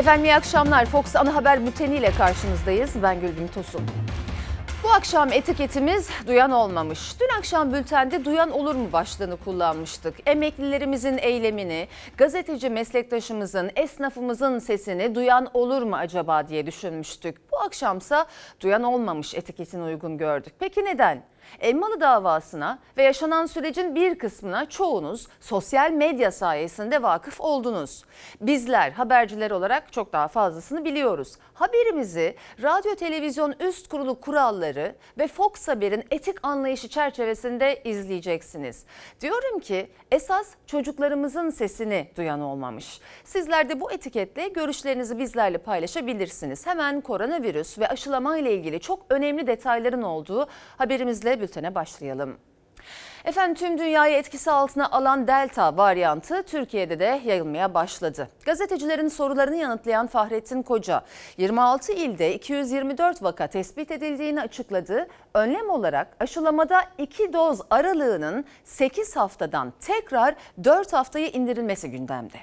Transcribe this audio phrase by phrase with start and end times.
[0.00, 0.86] Efendim iyi akşamlar.
[0.86, 2.90] Fox Ana Haber Bülteni ile karşınızdayız.
[3.02, 3.80] Ben Gülbin Tosun.
[4.84, 7.20] Bu akşam etiketimiz duyan olmamış.
[7.20, 10.14] Dün akşam bültende duyan olur mu başlığını kullanmıştık.
[10.26, 17.52] Emeklilerimizin eylemini, gazeteci meslektaşımızın, esnafımızın sesini duyan olur mu acaba diye düşünmüştük.
[17.52, 18.26] Bu akşamsa
[18.60, 20.54] duyan olmamış etiketini uygun gördük.
[20.58, 21.22] Peki neden?
[21.58, 28.04] Elmalı davasına ve yaşanan sürecin bir kısmına çoğunuz sosyal medya sayesinde vakıf oldunuz.
[28.40, 31.36] Bizler haberciler olarak çok daha fazlasını biliyoruz.
[31.60, 38.84] Haberimizi radyo televizyon üst kurulu kuralları ve Fox Haber'in etik anlayışı çerçevesinde izleyeceksiniz.
[39.20, 43.00] Diyorum ki esas çocuklarımızın sesini duyan olmamış.
[43.24, 46.66] Sizler de bu etiketle görüşlerinizi bizlerle paylaşabilirsiniz.
[46.66, 52.38] Hemen koronavirüs ve aşılama ile ilgili çok önemli detayların olduğu haberimizle bültene başlayalım.
[53.24, 58.28] Efendim tüm dünyayı etkisi altına alan Delta varyantı Türkiye'de de yayılmaya başladı.
[58.46, 61.02] Gazetecilerin sorularını yanıtlayan Fahrettin Koca
[61.38, 65.06] 26 ilde 224 vaka tespit edildiğini açıkladı.
[65.34, 72.38] Önlem olarak aşılamada 2 doz aralığının 8 haftadan tekrar 4 haftaya indirilmesi gündemde.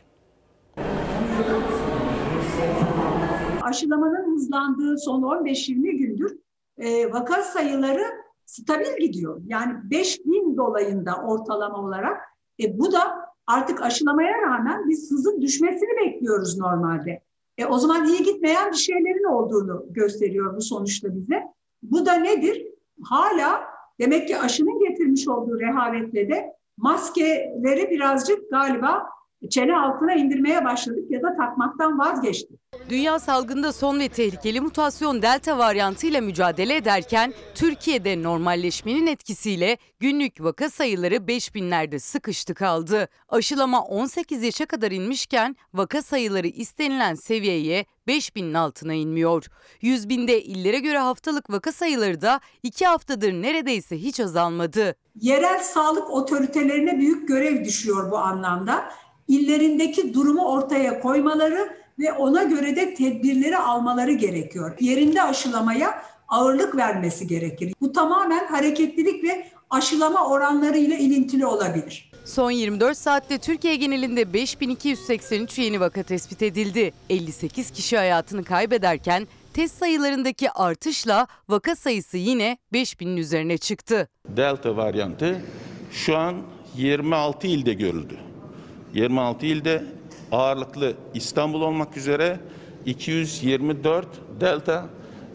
[3.62, 6.38] Aşılamanın hızlandığı son 15-20 gündür
[6.78, 9.42] e, vaka sayıları stabil gidiyor.
[9.48, 12.22] Yani 5000 dolayında ortalama olarak.
[12.60, 17.22] E, bu da artık aşılamaya rağmen biz hızın düşmesini bekliyoruz normalde.
[17.58, 21.44] E, o zaman iyi gitmeyen bir şeylerin olduğunu gösteriyor bu sonuçta bize.
[21.84, 22.68] Bu da nedir?
[23.04, 23.64] Hala
[24.00, 29.06] demek ki aşının getirmiş olduğu rehavetle de maskeleri birazcık galiba
[29.50, 32.60] çene altına indirmeye başladık ya da takmaktan vazgeçtik.
[32.90, 40.70] Dünya salgında son ve tehlikeli mutasyon delta varyantıyla mücadele ederken Türkiye'de normalleşmenin etkisiyle günlük vaka
[40.70, 43.08] sayıları 5000'lerde sıkıştı kaldı.
[43.30, 49.46] Aşılama 18 yaşa kadar inmişken vaka sayıları istenilen seviyeye 5000'in altına inmiyor.
[49.82, 54.96] 100 binde illere göre haftalık vaka sayıları da 2 haftadır neredeyse hiç azalmadı.
[55.16, 58.92] Yerel sağlık otoritelerine büyük görev düşüyor bu anlamda.
[59.28, 64.78] İllerindeki durumu ortaya koymaları ve ona göre de tedbirleri almaları gerekiyor.
[64.80, 67.74] Yerinde aşılamaya ağırlık vermesi gerekir.
[67.82, 72.12] Bu tamamen hareketlilik ve aşılama oranları ile ilintili olabilir.
[72.26, 76.94] Son 24 saatte Türkiye genelinde 5283 yeni vaka tespit edildi.
[77.10, 84.10] 58 kişi hayatını kaybederken test sayılarındaki artışla vaka sayısı yine 5000'in üzerine çıktı.
[84.28, 85.42] Delta varyantı
[85.92, 86.36] şu an
[86.78, 88.27] 26 ilde görüldü.
[88.98, 89.84] 26 ilde
[90.32, 92.40] ağırlıklı İstanbul olmak üzere
[92.86, 94.08] 224
[94.40, 94.86] Delta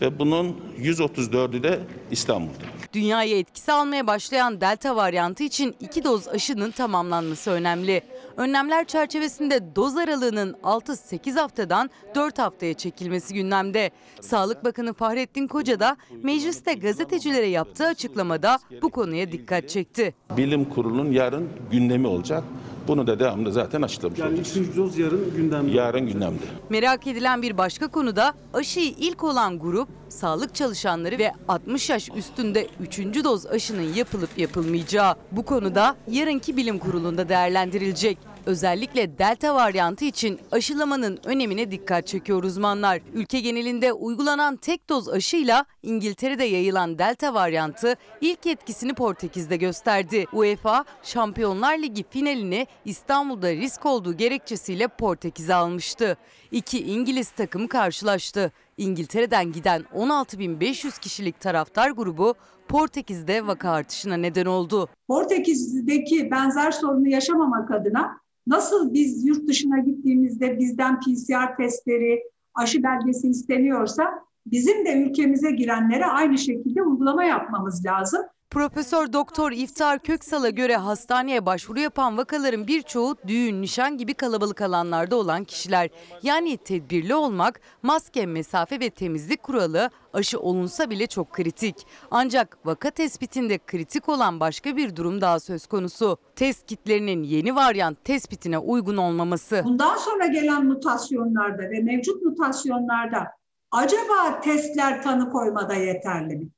[0.01, 1.81] ve bunun 134'ü de
[2.11, 2.65] İstanbul'da.
[2.93, 8.03] Dünyaya etkisi almaya başlayan delta varyantı için iki doz aşının tamamlanması önemli.
[8.37, 13.91] Önlemler çerçevesinde doz aralığının 6-8 haftadan 4 haftaya çekilmesi gündemde.
[14.21, 20.15] Sağlık Bakanı Fahrettin Koca da mecliste gazetecilere yaptığı açıklamada bu konuya dikkat çekti.
[20.37, 22.45] Bilim kurulunun yarın gündemi olacak.
[22.89, 24.51] Bunu da devamlı zaten açıklamış Yani olacağız.
[24.51, 25.71] üçüncü doz yarın gündemde.
[25.71, 26.43] Yarın gündemde.
[26.71, 32.09] Merak edilen bir başka konu da aşıyı ilk olan grup sağlık çalışanları ve 60 yaş
[32.17, 32.99] üstünde 3.
[33.25, 35.15] doz aşının yapılıp yapılmayacağı.
[35.33, 38.19] Bu konuda yarınki bilim kurulunda değerlendirilecek.
[38.47, 43.01] Özellikle delta varyantı için aşılamanın önemine dikkat çekiyor uzmanlar.
[43.15, 50.25] Ülke genelinde uygulanan tek doz aşıyla İngiltere'de yayılan delta varyantı ilk etkisini Portekiz'de gösterdi.
[50.33, 56.17] UEFA Şampiyonlar Ligi finalini İstanbul'da risk olduğu gerekçesiyle Portekiz'e almıştı.
[56.51, 58.53] İki İngiliz takımı karşılaştı.
[58.79, 62.35] İngiltere'den giden 16.500 kişilik taraftar grubu
[62.69, 64.89] Portekiz'de vaka artışına neden oldu.
[65.09, 72.23] Portekiz'deki benzer sorunu yaşamamak adına nasıl biz yurt dışına gittiğimizde bizden PCR testleri,
[72.55, 74.05] aşı belgesi isteniyorsa
[74.47, 78.21] bizim de ülkemize girenlere aynı şekilde uygulama yapmamız lazım.
[78.53, 85.17] Profesör Doktor İftar Köksal'a göre hastaneye başvuru yapan vakaların birçoğu düğün, nişan gibi kalabalık alanlarda
[85.17, 85.91] olan kişiler.
[86.23, 91.87] Yani tedbirli olmak, maske, mesafe ve temizlik kuralı aşı olunsa bile çok kritik.
[92.11, 96.17] Ancak vaka tespitinde kritik olan başka bir durum daha söz konusu.
[96.37, 99.63] Test kitlerinin yeni varyant tespitine uygun olmaması.
[99.65, 103.27] Bundan sonra gelen mutasyonlarda ve mevcut mutasyonlarda
[103.71, 106.49] acaba testler tanı koymada yeterli mi?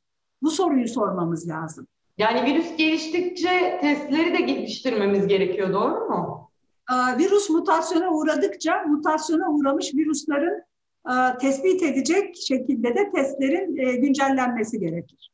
[0.44, 1.86] Bu soruyu sormamız lazım.
[2.18, 6.50] Yani virüs geliştikçe testleri de geliştirmemiz gerekiyor, doğru mu?
[7.18, 10.62] Virüs mutasyona uğradıkça mutasyona uğramış virüslerin
[11.40, 15.33] tespit edecek şekilde de testlerin e, güncellenmesi gerekir.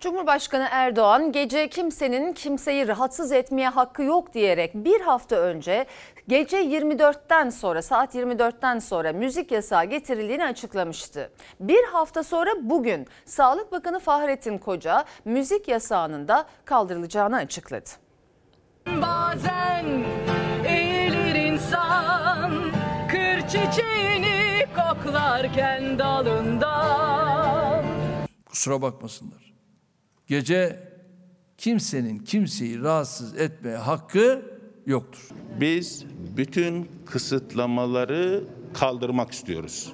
[0.00, 5.86] Cumhurbaşkanı Erdoğan gece kimsenin kimseyi rahatsız etmeye hakkı yok diyerek bir hafta önce
[6.28, 11.30] gece 24'ten sonra saat 24'ten sonra müzik yasağı getirildiğini açıklamıştı.
[11.60, 17.90] Bir hafta sonra bugün Sağlık Bakanı Fahrettin Koca müzik yasağının da kaldırılacağını açıkladı.
[18.86, 20.04] Bazen
[20.68, 22.72] eğilir insan
[23.10, 27.84] Kır çiçeğini koklarken dalından
[28.50, 29.47] Kusura bakmasınlar.
[30.28, 30.88] Gece
[31.58, 34.42] kimsenin kimseyi rahatsız etmeye hakkı
[34.86, 35.28] yoktur.
[35.60, 36.04] Biz
[36.36, 38.44] bütün kısıtlamaları
[38.74, 39.92] kaldırmak istiyoruz.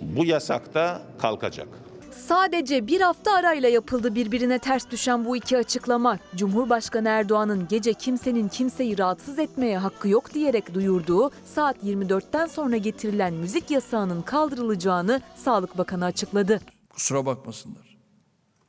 [0.00, 1.68] Bu yasak da kalkacak.
[2.10, 6.18] Sadece bir hafta arayla yapıldı birbirine ters düşen bu iki açıklama.
[6.36, 13.34] Cumhurbaşkanı Erdoğan'ın gece kimsenin kimseyi rahatsız etmeye hakkı yok diyerek duyurduğu saat 24'ten sonra getirilen
[13.34, 16.60] müzik yasağının kaldırılacağını Sağlık Bakanı açıkladı.
[16.90, 17.98] Kusura bakmasınlar.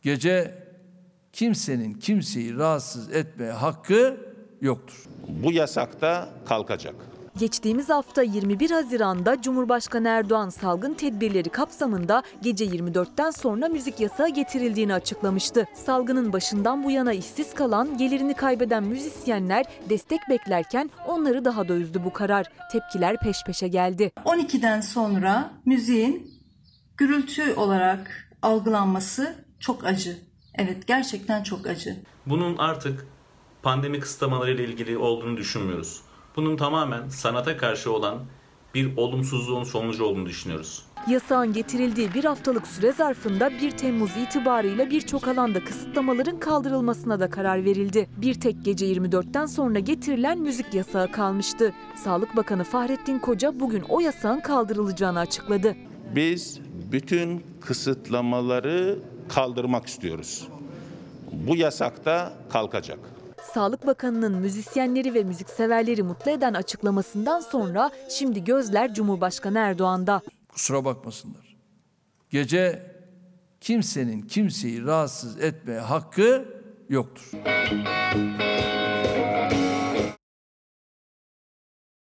[0.02, 0.63] Gece
[1.34, 4.18] kimsenin kimseyi rahatsız etmeye hakkı
[4.62, 5.06] yoktur.
[5.28, 6.96] Bu yasak da kalkacak.
[7.38, 14.94] Geçtiğimiz hafta 21 Haziran'da Cumhurbaşkanı Erdoğan salgın tedbirleri kapsamında gece 24'ten sonra müzik yasağı getirildiğini
[14.94, 15.66] açıklamıştı.
[15.74, 22.04] Salgının başından bu yana işsiz kalan, gelirini kaybeden müzisyenler destek beklerken onları daha da üzdü
[22.06, 22.46] bu karar.
[22.72, 24.12] Tepkiler peş peşe geldi.
[24.26, 26.32] 12'den sonra müziğin
[26.98, 30.33] gürültü olarak algılanması çok acı.
[30.56, 31.98] Evet gerçekten çok acı.
[32.26, 33.06] Bunun artık
[33.64, 36.02] pandemi kısıtlamaları ile ilgili olduğunu düşünmüyoruz.
[36.36, 38.20] Bunun tamamen sanata karşı olan
[38.76, 40.86] bir olumsuzluğun sonucu olduğunu düşünüyoruz.
[41.10, 47.66] Yasağın getirildiği bir haftalık süre zarfında 1 Temmuz itibarıyla birçok alanda kısıtlamaların kaldırılmasına da karar
[47.66, 48.10] verildi.
[48.18, 51.74] Bir tek gece 24'ten sonra getirilen müzik yasağı kalmıştı.
[51.96, 55.76] Sağlık Bakanı Fahrettin Koca bugün o yasağın kaldırılacağını açıkladı.
[56.16, 56.60] Biz
[56.92, 60.48] bütün kısıtlamaları kaldırmak istiyoruz.
[61.32, 63.00] Bu yasak da kalkacak.
[63.54, 70.22] Sağlık Bakanı'nın müzisyenleri ve müzikseverleri mutlu eden açıklamasından sonra şimdi gözler Cumhurbaşkanı Erdoğan'da.
[70.50, 71.58] Kusura bakmasınlar.
[72.30, 72.94] Gece
[73.62, 76.46] kimsenin kimseyi rahatsız etmeye hakkı
[76.90, 77.32] yoktur.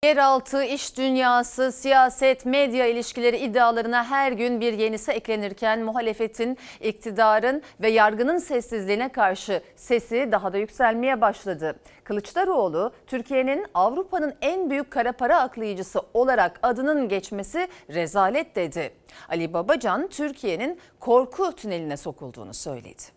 [0.08, 7.90] Yeraltı, iş dünyası, siyaset, medya ilişkileri iddialarına her gün bir yenisi eklenirken muhalefetin, iktidarın ve
[7.90, 11.80] yargının sessizliğine karşı sesi daha da yükselmeye başladı.
[12.04, 18.94] Kılıçdaroğlu, Türkiye'nin Avrupa'nın en büyük kara para aklayıcısı olarak adının geçmesi rezalet dedi.
[19.30, 23.17] Ali Babacan, Türkiye'nin korku tüneline sokulduğunu söyledi.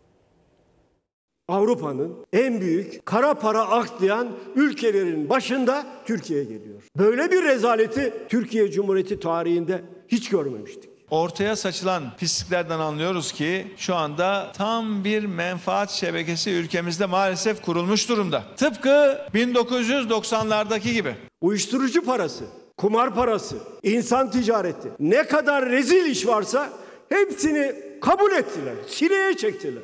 [1.50, 6.82] Avrupa'nın en büyük kara para aklayan ülkelerin başında Türkiye geliyor.
[6.99, 10.91] Böyle bir rezaleti Türkiye Cumhuriyeti tarihinde hiç görmemiştik.
[11.11, 18.44] Ortaya saçılan pisliklerden anlıyoruz ki şu anda tam bir menfaat şebekesi ülkemizde maalesef kurulmuş durumda.
[18.56, 21.14] Tıpkı 1990'lardaki gibi.
[21.41, 22.44] Uyuşturucu parası,
[22.76, 26.70] kumar parası, insan ticareti, ne kadar rezil iş varsa
[27.08, 29.82] hepsini kabul ettiler, sineye çektiler.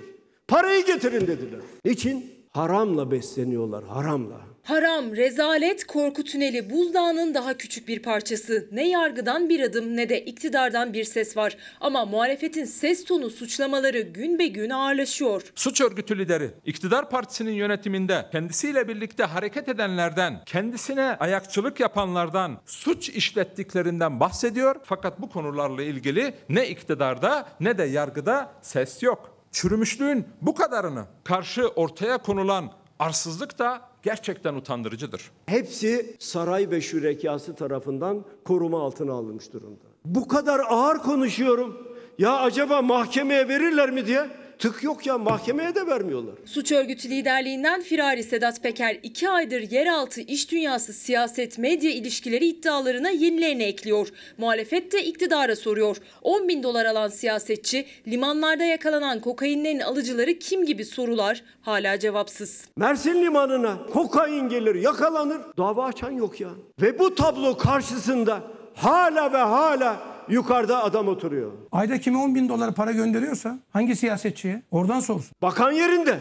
[0.49, 1.61] Parayı getirin dediler.
[1.85, 2.37] Niçin?
[2.51, 4.41] Haramla besleniyorlar, haramla.
[4.63, 8.69] Haram, rezalet, korku tüneli buzdağının daha küçük bir parçası.
[8.73, 11.57] Ne yargıdan bir adım ne de iktidardan bir ses var.
[11.81, 15.43] Ama muhalefetin ses tonu suçlamaları gün be gün ağırlaşıyor.
[15.55, 24.21] Suç örgütü lideri, iktidar partisinin yönetiminde kendisiyle birlikte hareket edenlerden, kendisine ayakçılık yapanlardan, suç işlettiklerinden
[24.21, 24.77] bahsediyor.
[24.85, 29.36] Fakat bu konularla ilgili ne iktidarda ne de yargıda ses yok.
[29.53, 35.31] Çürümüşlüğün bu kadarını karşı ortaya konulan arsızlık da gerçekten utandırıcıdır.
[35.47, 39.85] Hepsi saray ve şürekası tarafından koruma altına alınmış durumda.
[40.05, 41.97] Bu kadar ağır konuşuyorum.
[42.19, 46.35] Ya acaba mahkemeye verirler mi diye tık yok ya mahkemeye de vermiyorlar.
[46.45, 53.11] Suç örgütü liderliğinden firari Sedat Peker iki aydır yeraltı iş dünyası siyaset medya ilişkileri iddialarına
[53.11, 54.09] yenilerini ekliyor.
[54.39, 55.97] Muhalefet de iktidara soruyor.
[56.23, 62.65] 10 bin dolar alan siyasetçi limanlarda yakalanan kokainlerin alıcıları kim gibi sorular hala cevapsız.
[62.77, 66.51] Mersin limanına kokain gelir yakalanır dava açan yok ya.
[66.83, 68.43] Ve bu tablo karşısında
[68.75, 71.53] hala ve hala yukarıda adam oturuyor.
[71.73, 75.31] Ayda kime 10 bin dolar para gönderiyorsa hangi siyasetçiye oradan sorsun.
[75.43, 76.19] Bakan yerinde.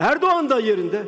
[0.00, 1.02] Erdoğan da yerinde.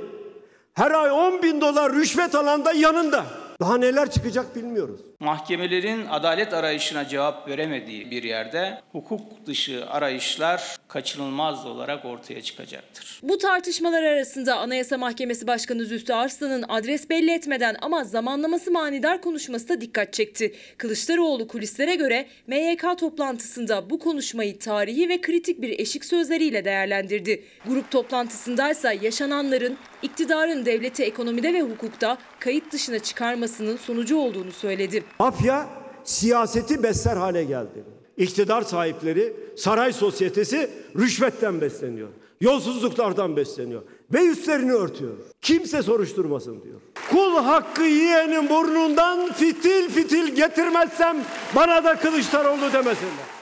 [0.75, 3.25] Her ay 10 bin dolar rüşvet alan da yanında.
[3.61, 5.01] Daha neler çıkacak bilmiyoruz.
[5.21, 13.21] Mahkemelerin adalet arayışına cevap veremediği bir yerde hukuk dışı arayışlar kaçınılmaz olarak ortaya çıkacaktır.
[13.23, 19.69] Bu tartışmalar arasında Anayasa Mahkemesi Başkanı Zühtü Arslan'ın adres belli etmeden ama zamanlaması manidar konuşması
[19.69, 20.55] da dikkat çekti.
[20.79, 27.45] Kılıçdaroğlu kulislere göre MYK toplantısında bu konuşmayı tarihi ve kritik bir eşik sözleriyle değerlendirdi.
[27.67, 35.05] Grup toplantısındaysa yaşananların iktidarın devleti ekonomide ve hukukta kayıt dışına çıkarmasının sonucu olduğunu söyledi.
[35.19, 35.67] Mafya
[36.05, 37.85] siyaseti besler hale geldi.
[38.17, 42.09] İktidar sahipleri, saray sosyetesi rüşvetten besleniyor.
[42.41, 43.83] Yolsuzluklardan besleniyor.
[44.13, 45.13] Ve üstlerini örtüyor.
[45.43, 46.81] Kimse soruşturmasın diyor.
[47.11, 51.17] Kul hakkı yiyenin burnundan fitil fitil getirmezsem
[51.57, 53.36] bana da Kılıçdaroğlu demesinler.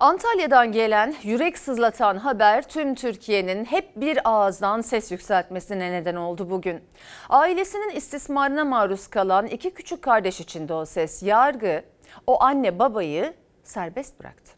[0.00, 6.80] Antalya'dan gelen yürek sızlatan haber tüm Türkiye'nin hep bir ağızdan ses yükseltmesine neden oldu bugün.
[7.28, 11.84] Ailesinin istismarına maruz kalan iki küçük kardeş için de o ses yargı
[12.26, 14.52] o anne babayı serbest bıraktı.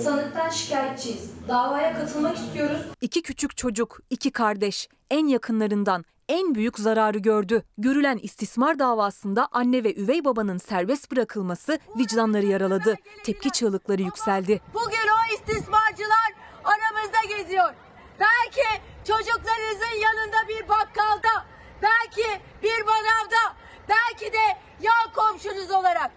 [0.00, 1.30] Sanıktan şikayetçiyiz.
[1.48, 2.80] Davaya katılmak istiyoruz.
[3.00, 7.62] İki küçük çocuk, iki kardeş en yakınlarından en büyük zararı gördü.
[7.78, 12.94] Görülen istismar davasında anne ve üvey babanın serbest bırakılması vicdanları yaraladı.
[13.24, 14.60] Tepki çığlıkları yükseldi.
[14.74, 16.30] Bugün o istismarcılar
[16.64, 17.74] aramızda geziyor.
[18.20, 21.46] Belki çocuklarınızın yanında bir bakkalda,
[21.82, 23.56] belki bir manavda,
[23.88, 26.10] belki de yan komşunuz olarak.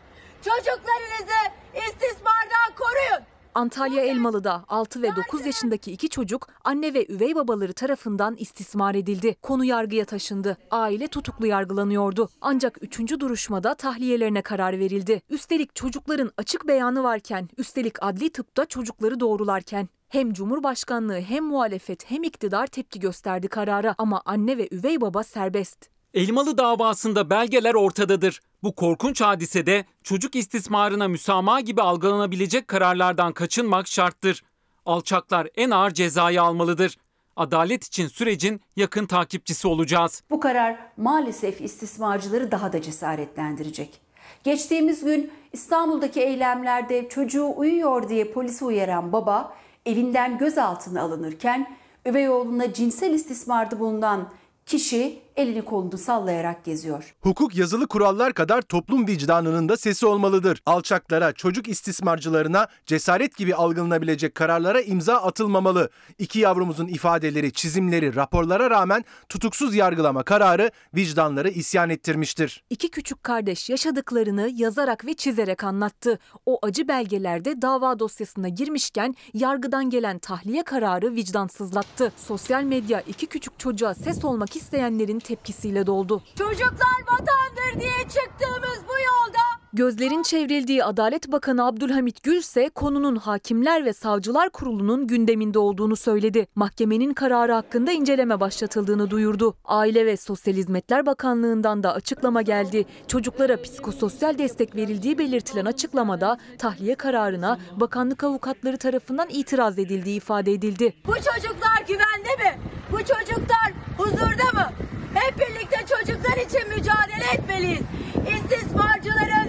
[0.46, 1.42] Çocuklarınızı
[1.76, 3.31] istismardan koruyun.
[3.56, 9.36] Antalya Elmalı'da 6 ve 9 yaşındaki iki çocuk anne ve üvey babaları tarafından istismar edildi.
[9.42, 10.58] Konu yargıya taşındı.
[10.72, 12.30] Aile tutuklu yargılanıyordu.
[12.42, 13.20] Ancak 3.
[13.20, 15.22] duruşmada tahliyelerine karar verildi.
[15.30, 19.90] Üstelik çocukların açık beyanı varken, üstelik adli tıpta çocukları doğrularken.
[20.10, 25.90] Hem Cumhurbaşkanlığı hem muhalefet hem iktidar tepki gösterdi karara ama anne ve üvey baba serbest.
[26.14, 28.40] Elmalı davasında belgeler ortadadır.
[28.64, 34.44] Bu korkunç hadisede çocuk istismarına müsamaha gibi algılanabilecek kararlardan kaçınmak şarttır.
[34.86, 36.98] Alçaklar en ağır cezayı almalıdır.
[37.36, 40.24] Adalet için sürecin yakın takipçisi olacağız.
[40.30, 44.02] Bu karar maalesef istismarcıları daha da cesaretlendirecek.
[44.44, 49.54] Geçtiğimiz gün İstanbul'daki eylemlerde çocuğu uyuyor diye polisi uyaran baba
[49.86, 51.76] evinden gözaltına alınırken
[52.06, 54.30] üvey oğluna cinsel istismarda bulunan
[54.66, 57.16] kişi elini kolunu sallayarak geziyor.
[57.22, 60.62] Hukuk yazılı kurallar kadar toplum vicdanının da sesi olmalıdır.
[60.66, 65.90] Alçaklara, çocuk istismarcılarına cesaret gibi algılanabilecek kararlara imza atılmamalı.
[66.20, 72.64] İki yavrumuzun ifadeleri, çizimleri, raporlara rağmen tutuksuz yargılama kararı vicdanları isyan ettirmiştir.
[72.70, 76.20] İki küçük kardeş yaşadıklarını yazarak ve çizerek anlattı.
[76.46, 82.12] O acı belgelerde dava dosyasına girmişken yargıdan gelen tahliye kararı vicdansızlattı.
[82.18, 86.24] Sosyal medya iki küçük çocuğa ses olmak isteyenlerin tepkisiyle doldu.
[86.38, 93.86] Çocuklar vatandır diye çıktığımız bu yolda Gözlerin çevrildiği Adalet Bakanı Abdülhamit Gül ise konunun Hakimler
[93.86, 96.48] ve Savcılar Kurulu'nun gündeminde olduğunu söyledi.
[96.56, 99.56] Mahkemenin kararı hakkında inceleme başlatıldığını duyurdu.
[99.66, 102.86] Aile ve Sosyal Hizmetler Bakanlığı'ndan da açıklama geldi.
[103.08, 110.94] Çocuklara psikososyal destek verildiği belirtilen açıklamada tahliye kararına bakanlık avukatları tarafından itiraz edildiği ifade edildi.
[111.08, 112.60] Bu çocuklar güvende mi?
[112.92, 114.91] Bu çocuklar huzurda mı?
[115.22, 117.82] Hep birlikte çocuklar için mücadele etmeliyiz.
[118.28, 119.41] İstismarcıların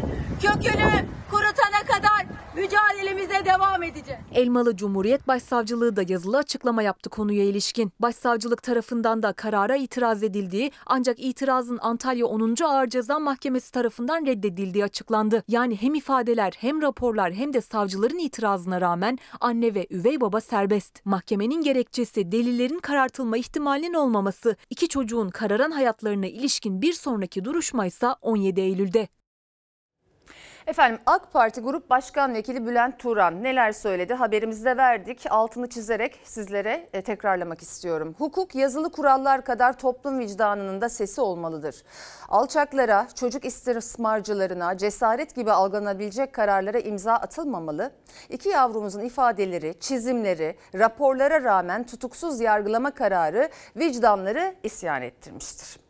[0.42, 4.20] kökünü kurutana kadar mücadelemize devam edeceğiz.
[4.34, 7.92] Elmalı Cumhuriyet Başsavcılığı da yazılı açıklama yaptı konuya ilişkin.
[8.00, 12.54] Başsavcılık tarafından da karara itiraz edildiği ancak itirazın Antalya 10.
[12.64, 15.42] Ağır Ceza Mahkemesi tarafından reddedildiği açıklandı.
[15.48, 21.06] Yani hem ifadeler hem raporlar hem de savcıların itirazına rağmen anne ve üvey baba serbest.
[21.06, 24.56] Mahkemenin gerekçesi delillerin karartılma ihtimalinin olmaması.
[24.70, 29.08] İki çocuğun kararan hayatlarına ilişkin bir sonraki duruşma ise 17 Eylül'de.
[30.66, 35.24] Efendim AK Parti Grup Başkan Vekili Bülent Turan neler söyledi haberimizde verdik.
[35.30, 38.14] Altını çizerek sizlere e, tekrarlamak istiyorum.
[38.18, 41.82] Hukuk yazılı kurallar kadar toplum vicdanının da sesi olmalıdır.
[42.28, 47.90] Alçaklara, çocuk istismarcılarına, cesaret gibi algılanabilecek kararlara imza atılmamalı.
[48.28, 55.81] İki yavrumuzun ifadeleri, çizimleri, raporlara rağmen tutuksuz yargılama kararı vicdanları isyan ettirmiştir.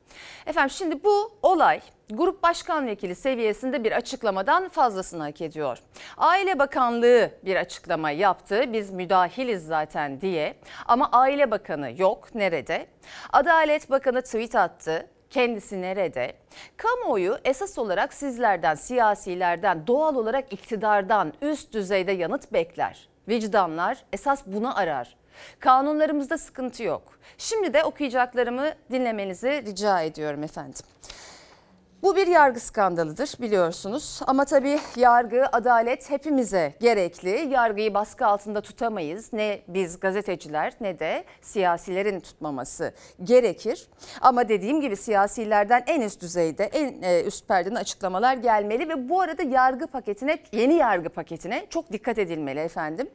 [0.47, 5.79] Efendim şimdi bu olay Grup Başkan Vekili seviyesinde bir açıklamadan fazlasını hak ediyor.
[6.17, 8.73] Aile Bakanlığı bir açıklama yaptı.
[8.73, 10.57] Biz müdahiliz zaten diye.
[10.87, 12.35] Ama Aile Bakanı yok.
[12.35, 12.87] Nerede?
[13.33, 15.09] Adalet Bakanı tweet attı.
[15.31, 16.33] Kendisi nerede?
[16.77, 23.09] Kamuoyu esas olarak sizlerden, siyasilerden, doğal olarak iktidardan üst düzeyde yanıt bekler.
[23.29, 25.17] Vicdanlar esas bunu arar.
[25.61, 27.03] Kanunlarımızda sıkıntı yok.
[27.39, 30.83] Şimdi de okuyacaklarımı dinlemenizi rica ediyorum efendim.
[32.03, 37.49] Bu bir yargı skandalıdır biliyorsunuz ama tabii yargı, adalet hepimize gerekli.
[37.51, 39.33] Yargıyı baskı altında tutamayız.
[39.33, 43.89] Ne biz gazeteciler ne de siyasilerin tutmaması gerekir.
[44.21, 49.21] Ama dediğim gibi siyasilerden en üst düzeyde, en e, üst perdeden açıklamalar gelmeli ve bu
[49.21, 53.11] arada yargı paketine, yeni yargı paketine çok dikkat edilmeli efendim.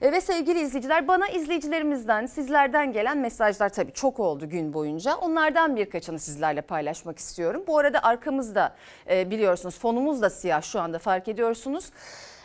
[0.00, 5.14] E, Ve sevgili izleyiciler bana izleyicilerimizden, sizlerden gelen mesajlar tabii çok oldu gün boyunca.
[5.16, 7.64] Onlardan birkaçını sizlerle paylaşmak istiyorum.
[7.66, 8.74] Bu arada arkamızda
[9.10, 11.90] e, biliyorsunuz fonumuz da siyah şu anda fark ediyorsunuz.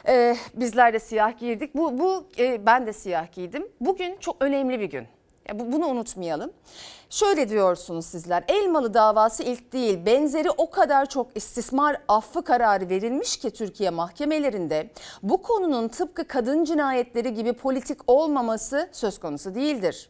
[0.07, 1.75] E, bizler de siyah giydik.
[1.75, 3.67] Bu, bu e, ben de siyah giydim.
[3.81, 5.07] Bugün çok önemli bir gün.
[5.53, 6.51] Bunu unutmayalım.
[7.09, 8.43] Şöyle diyorsunuz sizler.
[8.47, 10.05] Elmalı davası ilk değil.
[10.05, 14.89] Benzeri o kadar çok istismar affı kararı verilmiş ki Türkiye mahkemelerinde
[15.23, 20.09] bu konunun tıpkı kadın cinayetleri gibi politik olmaması söz konusu değildir.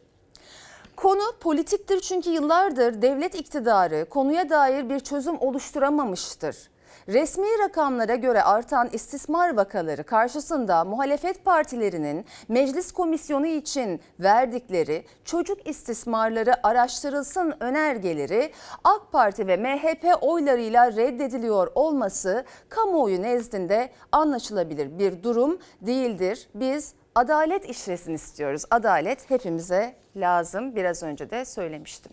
[1.02, 6.70] Konu politiktir çünkü yıllardır devlet iktidarı konuya dair bir çözüm oluşturamamıştır.
[7.08, 16.66] Resmi rakamlara göre artan istismar vakaları karşısında muhalefet partilerinin meclis komisyonu için verdikleri çocuk istismarları
[16.66, 18.52] araştırılsın önergeleri
[18.84, 26.48] AK Parti ve MHP oylarıyla reddediliyor olması kamuoyu nezdinde anlaşılabilir bir durum değildir.
[26.54, 28.64] Biz adalet işlesin istiyoruz.
[28.70, 30.76] Adalet hepimize lazım.
[30.76, 32.12] Biraz önce de söylemiştim.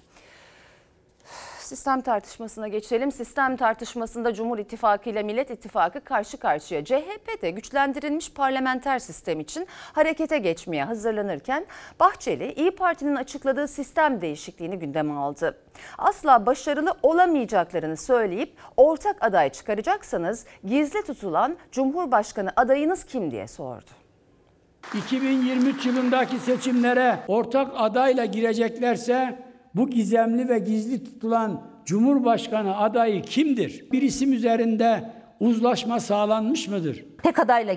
[1.65, 3.11] Sistem tartışmasına geçelim.
[3.11, 6.85] Sistem tartışmasında Cumhur İttifakı ile Millet İttifakı karşı karşıya.
[6.85, 11.65] CHP de güçlendirilmiş parlamenter sistem için harekete geçmeye hazırlanırken
[11.99, 15.57] Bahçeli İyi Parti'nin açıkladığı sistem değişikliğini gündeme aldı.
[15.97, 24.04] Asla başarılı olamayacaklarını söyleyip ortak aday çıkaracaksanız gizli tutulan Cumhurbaşkanı adayınız kim diye sordu.
[24.93, 29.39] 2023 yılındaki seçimlere ortak adayla gireceklerse
[29.75, 33.85] bu gizemli ve gizli tutulan Cumhurbaşkanı adayı kimdir?
[33.91, 37.05] Bir isim üzerinde uzlaşma sağlanmış mıdır?
[37.23, 37.73] tek adayla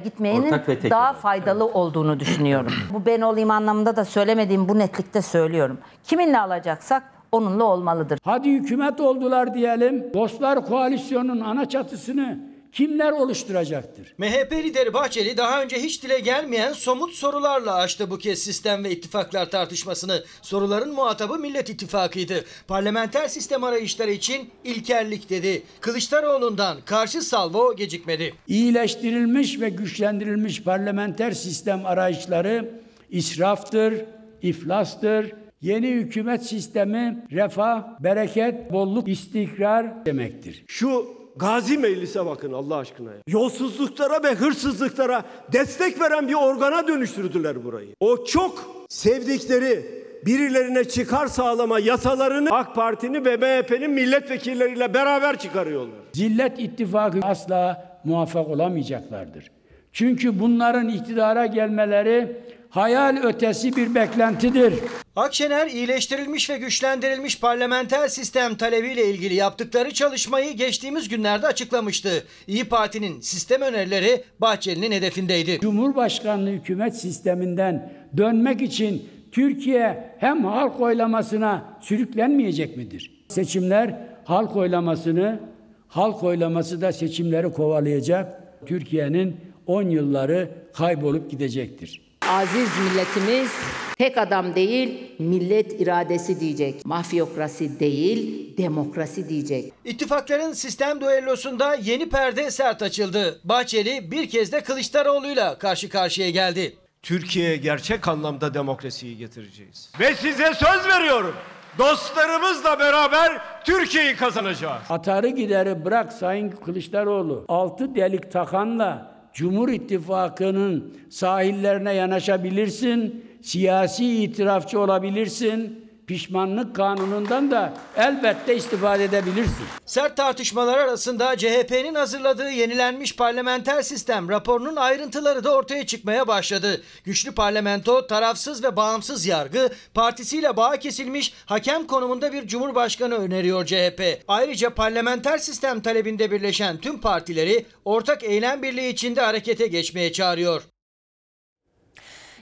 [0.80, 1.20] tek daha aday.
[1.20, 2.72] faydalı olduğunu düşünüyorum.
[2.92, 5.78] bu ben olayım anlamında da söylemediğim bu netlikte söylüyorum.
[6.04, 8.18] Kiminle alacaksak onunla olmalıdır.
[8.24, 10.10] Hadi hükümet oldular diyelim.
[10.14, 12.38] Dostlar koalisyonun ana çatısını
[12.72, 14.14] kimler oluşturacaktır?
[14.18, 18.90] MHP lideri Bahçeli daha önce hiç dile gelmeyen somut sorularla açtı bu kez sistem ve
[18.90, 20.25] ittifaklar tartışmasını.
[20.42, 22.44] Soruların muhatabı Millet İttifakı'ydı.
[22.68, 25.62] Parlamenter sistem arayışları için ilkerlik dedi.
[25.80, 28.34] Kılıçdaroğlu'ndan karşı salvo gecikmedi.
[28.47, 32.71] İyileştirilmiş ve güçlendirilmiş parlamenter sistem arayışları
[33.10, 33.95] israftır,
[34.43, 35.32] iflastır.
[35.60, 40.64] Yeni hükümet sistemi refah, bereket, bolluk, istikrar demektir.
[40.66, 43.10] Şu Gazi Meclis'e bakın Allah aşkına.
[43.10, 43.16] ya.
[43.28, 45.22] Yolsuzluklara ve hırsızlıklara
[45.52, 47.88] destek veren bir organa dönüştürdüler burayı.
[48.00, 49.84] O çok sevdikleri
[50.26, 55.98] birilerine çıkar sağlama yasalarını AK Parti'nin ve MHP'nin milletvekilleriyle beraber çıkarıyorlar.
[56.12, 59.50] Zillet ittifakı asla muvaffak olamayacaklardır.
[59.92, 62.36] Çünkü bunların iktidara gelmeleri
[62.71, 64.75] hayal ötesi bir beklentidir.
[65.17, 72.25] Akşener iyileştirilmiş ve güçlendirilmiş parlamenter sistem talebiyle ilgili yaptıkları çalışmayı geçtiğimiz günlerde açıklamıştı.
[72.47, 75.59] İyi Parti'nin sistem önerileri Bahçeli'nin hedefindeydi.
[75.61, 83.25] Cumhurbaşkanlığı hükümet sisteminden dönmek için Türkiye hem halk oylamasına sürüklenmeyecek midir?
[83.28, 85.41] Seçimler halk oylamasını,
[85.89, 88.43] halk oylaması da seçimleri kovalayacak.
[88.67, 92.07] Türkiye'nin 10 yılları kaybolup gidecektir.
[92.28, 93.52] Aziz milletimiz
[93.99, 96.86] tek adam değil millet iradesi diyecek.
[96.86, 99.73] Mafyokrasi değil demokrasi diyecek.
[99.84, 103.41] İttifakların sistem düellosunda yeni perde sert açıldı.
[103.45, 106.76] Bahçeli bir kez de Kılıçdaroğlu'yla karşı karşıya geldi.
[107.02, 109.93] Türkiye'ye gerçek anlamda demokrasiyi getireceğiz.
[110.00, 111.34] Ve size söz veriyorum.
[111.78, 114.82] Dostlarımızla beraber Türkiye'yi kazanacağız.
[114.91, 117.45] Atarı gideri bırak Sayın Kılıçdaroğlu.
[117.49, 123.24] Altı delik takanla Cumhur İttifakı'nın sahillerine yanaşabilirsin.
[123.42, 125.87] Siyasi itirafçı olabilirsin.
[126.08, 129.66] Pişmanlık kanunundan da elbette istifade edebilirsin.
[129.86, 136.82] Sert tartışmalar arasında CHP'nin hazırladığı yenilenmiş parlamenter sistem raporunun ayrıntıları da ortaya çıkmaya başladı.
[137.04, 144.02] Güçlü parlamento, tarafsız ve bağımsız yargı, partisiyle bağ kesilmiş hakem konumunda bir cumhurbaşkanı öneriyor CHP.
[144.28, 150.62] Ayrıca parlamenter sistem talebinde birleşen tüm partileri ortak eylem birliği içinde harekete geçmeye çağırıyor.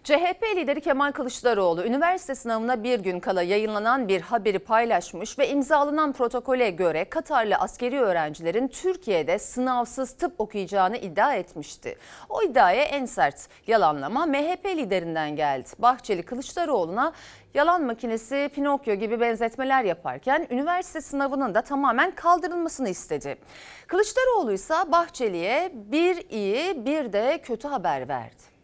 [0.06, 6.12] CHP lideri Kemal Kılıçdaroğlu üniversite sınavına bir gün kala yayınlanan bir haberi paylaşmış ve imzalanan
[6.12, 11.98] protokole göre Katarlı askeri öğrencilerin Türkiye'de sınavsız tıp okuyacağını iddia etmişti.
[12.28, 15.68] O iddiaya en sert yalanlama MHP liderinden geldi.
[15.78, 17.12] Bahçeli Kılıçdaroğlu'na
[17.54, 23.36] yalan makinesi Pinokyo gibi benzetmeler yaparken üniversite sınavının da tamamen kaldırılmasını istedi.
[23.86, 28.55] Kılıçdaroğlu ise Bahçeli'ye bir iyi bir de kötü haber verdi.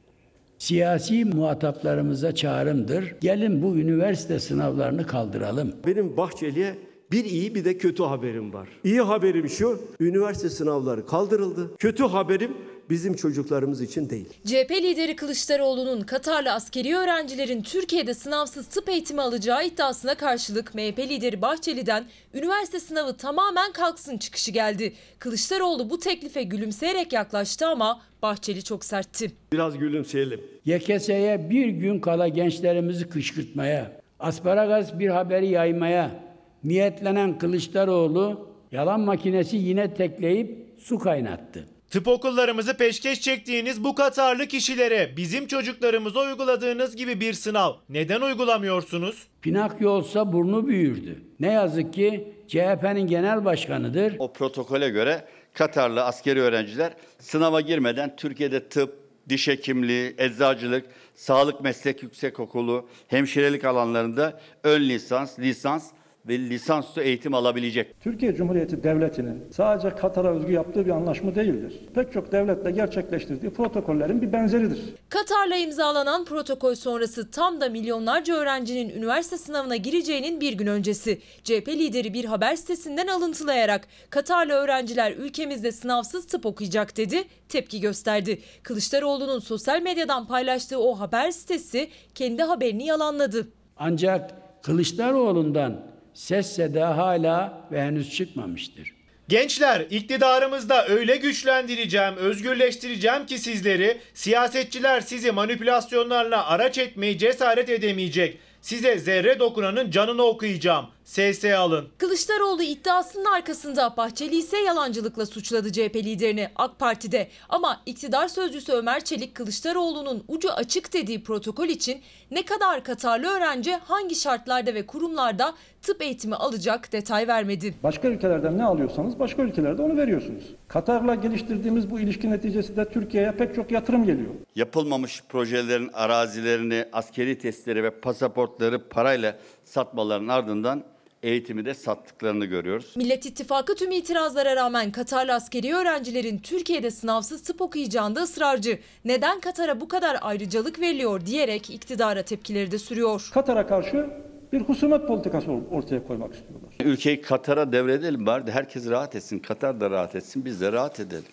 [0.63, 3.15] Siyasi muhataplarımıza çağrımdır.
[3.21, 5.75] Gelin bu üniversite sınavlarını kaldıralım.
[5.87, 6.75] Benim Bahçeli'ye
[7.13, 8.69] bir iyi bir de kötü haberim var.
[8.85, 11.77] İyi haberim şu, üniversite sınavları kaldırıldı.
[11.79, 12.57] Kötü haberim
[12.91, 14.29] bizim çocuklarımız için değil.
[14.47, 21.43] CHP lideri Kılıçdaroğlu'nun Katarlı askeri öğrencilerin Türkiye'de sınavsız tıp eğitimi alacağı iddiasına karşılık MHP lideri
[21.43, 24.93] Bahçeli'den üniversite sınavı tamamen kalksın çıkışı geldi.
[25.19, 29.33] Kılıçdaroğlu bu teklife gülümseyerek yaklaştı ama Bahçeli çok sertti.
[29.53, 30.41] Biraz gülümseyelim.
[30.65, 36.32] YKS'ye bir gün kala gençlerimizi kışkırtmaya, asparagas bir haberi yaymaya
[36.65, 41.69] niyetlenen Kılıçdaroğlu yalan makinesi yine tekleyip su kaynattı.
[41.91, 49.27] Tıp okullarımızı peşkeş çektiğiniz bu Katarlı kişilere bizim çocuklarımıza uyguladığınız gibi bir sınav neden uygulamıyorsunuz?
[49.43, 51.23] Pinakyo olsa burnu büyürdü.
[51.41, 54.17] Ne yazık ki CHP'nin genel başkanıdır.
[54.19, 58.95] O protokole göre Katarlı askeri öğrenciler sınava girmeden Türkiye'de tıp,
[59.29, 65.91] diş hekimliği, eczacılık, sağlık meslek yüksekokulu, hemşirelik alanlarında ön lisans, lisans
[66.29, 68.01] ve lisansüstü eğitim alabilecek.
[68.01, 71.81] Türkiye Cumhuriyeti Devleti'nin sadece Katar'a özgü yaptığı bir anlaşma değildir.
[71.95, 74.81] Pek çok devletle gerçekleştirdiği protokollerin bir benzeridir.
[75.09, 81.21] Katar'la imzalanan protokol sonrası tam da milyonlarca öğrencinin üniversite sınavına gireceğinin bir gün öncesi.
[81.45, 88.41] CHP lideri bir haber sitesinden alıntılayarak Katarlı öğrenciler ülkemizde sınavsız tıp okuyacak dedi, tepki gösterdi.
[88.63, 93.49] Kılıçdaroğlu'nun sosyal medyadan paylaştığı o haber sitesi kendi haberini yalanladı.
[93.77, 94.31] Ancak
[94.63, 98.93] Kılıçdaroğlu'ndan ses seda hala ve henüz çıkmamıştır.
[99.29, 108.39] Gençler iktidarımızda öyle güçlendireceğim, özgürleştireceğim ki sizleri siyasetçiler sizi manipülasyonlarla araç etmeyi cesaret edemeyecek.
[108.61, 110.87] Size zerre dokunanın canını okuyacağım.
[111.05, 111.89] SS alın.
[111.99, 117.29] Kılıçdaroğlu iddiasının arkasında Bahçeli ise yalancılıkla suçladı CHP liderini AK Parti'de.
[117.49, 123.73] Ama iktidar sözcüsü Ömer Çelik Kılıçdaroğlu'nun ucu açık dediği protokol için ne kadar Katarlı öğrenci
[123.73, 127.75] hangi şartlarda ve kurumlarda tıp eğitimi alacak detay vermedi.
[127.83, 130.45] Başka ülkelerden ne alıyorsanız başka ülkelerde onu veriyorsunuz.
[130.69, 134.31] Katar'la geliştirdiğimiz bu ilişki neticesinde Türkiye'ye pek çok yatırım geliyor.
[134.55, 140.85] Yapılmamış projelerin arazilerini, askeri testleri ve pasaportları parayla satmaların ardından
[141.23, 142.97] eğitimi de sattıklarını görüyoruz.
[142.97, 148.79] Millet İttifakı tüm itirazlara rağmen Katarlı askeri öğrencilerin Türkiye'de sınavsız tıp okuyacağında ısrarcı.
[149.05, 153.31] Neden Katar'a bu kadar ayrıcalık veriliyor diyerek iktidara tepkileri de sürüyor.
[153.35, 154.11] Katar'a karşı
[154.53, 156.71] bir husumet politikası ortaya koymak istiyorlar.
[156.85, 159.39] Ülkeyi Katar'a devredelim bari de herkes rahat etsin.
[159.39, 161.25] Katar da rahat etsin, biz de rahat edelim.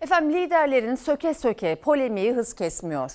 [0.00, 3.10] Efendim liderlerin söke söke polemiği hız kesmiyor.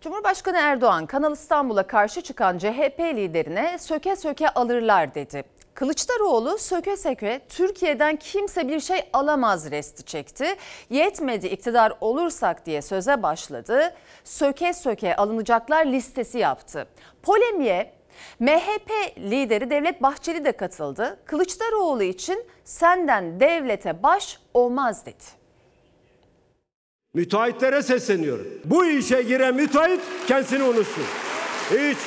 [0.00, 5.44] Cumhurbaşkanı Erdoğan Kanal İstanbul'a karşı çıkan CHP liderine söke söke alırlar dedi.
[5.74, 10.46] Kılıçdaroğlu söke söke Türkiye'den kimse bir şey alamaz resti çekti.
[10.90, 13.94] Yetmedi iktidar olursak diye söze başladı.
[14.24, 16.86] Söke söke alınacaklar listesi yaptı.
[17.22, 17.92] Polemiğe
[18.38, 21.18] MHP lideri Devlet Bahçeli de katıldı.
[21.24, 25.39] Kılıçdaroğlu için senden devlete baş olmaz dedi.
[27.14, 28.46] Müteahhitlere sesleniyorum.
[28.64, 31.04] Bu işe giren müteahhit kendisini unutsun.
[31.70, 31.98] Hiç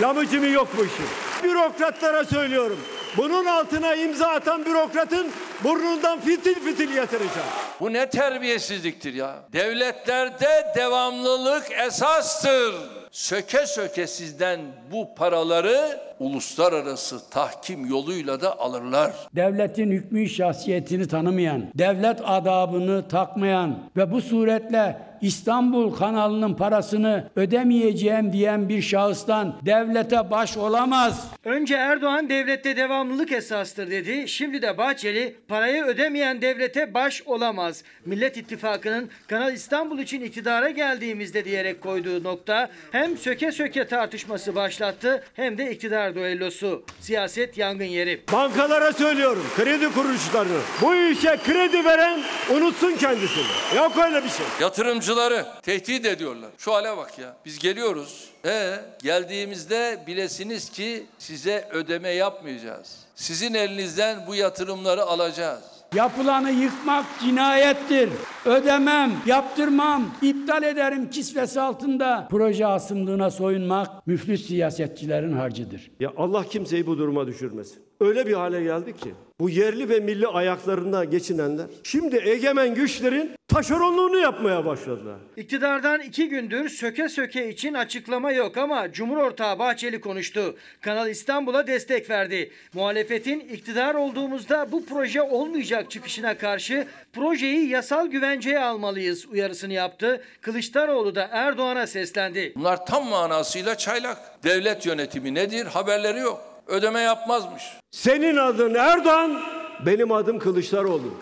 [0.00, 1.06] lamıcımı yok bu işin.
[1.44, 2.78] Bürokratlara söylüyorum.
[3.16, 5.26] Bunun altına imza atan bürokratın
[5.64, 7.48] burnundan fitil fitil yatıracağım.
[7.80, 9.36] Bu ne terbiyesizliktir ya.
[9.52, 12.74] Devletlerde devamlılık esastır.
[13.10, 14.60] Söke söke sizden
[14.92, 19.12] bu paraları uluslararası tahkim yoluyla da alırlar.
[19.36, 28.68] Devletin hükmü şahsiyetini tanımayan, devlet adabını takmayan ve bu suretle İstanbul kanalının parasını ödemeyeceğim diyen
[28.68, 31.28] bir şahıstan devlete baş olamaz.
[31.44, 34.28] Önce Erdoğan devlette devamlılık esastır dedi.
[34.28, 37.84] Şimdi de Bahçeli parayı ödemeyen devlete baş olamaz.
[38.04, 45.22] Millet İttifakı'nın Kanal İstanbul için iktidara geldiğimizde diyerek koyduğu nokta hem söke söke tartışması başlattı
[45.34, 46.82] hem de iktidar duellosu.
[47.00, 48.24] Siyaset yangın yeri.
[48.32, 50.60] Bankalara söylüyorum, kredi kuruluşlarını.
[50.82, 53.44] Bu işe kredi veren unutsun kendisini.
[53.76, 54.46] Yok öyle bir şey.
[54.60, 56.50] Yatırımcıları tehdit ediyorlar.
[56.58, 57.36] Şu hale bak ya.
[57.44, 58.28] Biz geliyoruz.
[58.46, 62.96] E geldiğimizde bilesiniz ki size ödeme yapmayacağız.
[63.14, 65.77] Sizin elinizden bu yatırımları alacağız.
[65.94, 68.08] Yapılanı yıkmak cinayettir.
[68.44, 72.28] Ödemem, yaptırmam, iptal ederim kisvesi altında.
[72.30, 75.90] Proje asımlığına soyunmak müflüs siyasetçilerin harcıdır.
[76.00, 77.87] Ya Allah kimseyi bu duruma düşürmesin.
[78.00, 84.18] Öyle bir hale geldik ki bu yerli ve milli ayaklarında geçinenler şimdi egemen güçlerin taşeronluğunu
[84.18, 85.16] yapmaya başladılar.
[85.36, 90.56] İktidardan iki gündür söke söke için açıklama yok ama Cumhur Ortağı Bahçeli konuştu.
[90.80, 92.50] Kanal İstanbul'a destek verdi.
[92.74, 100.22] Muhalefetin iktidar olduğumuzda bu proje olmayacak çıkışına karşı projeyi yasal güvenceye almalıyız uyarısını yaptı.
[100.40, 102.52] Kılıçdaroğlu da Erdoğan'a seslendi.
[102.56, 104.44] Bunlar tam manasıyla çaylak.
[104.44, 105.66] Devlet yönetimi nedir?
[105.66, 106.47] Haberleri yok.
[106.68, 107.62] Ödeme yapmazmış.
[107.90, 109.40] Senin adın Erdoğan,
[109.86, 111.14] benim adım Kılıçdaroğlu.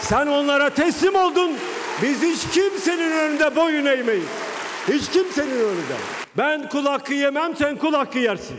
[0.00, 1.52] Sen onlara teslim oldun.
[2.02, 4.28] Biz hiç kimsenin önünde boyun eğmeyiz.
[4.88, 5.96] Hiç kimsenin önünde.
[6.38, 8.56] Ben kul hakkı yemem, sen kul hakkı yersin.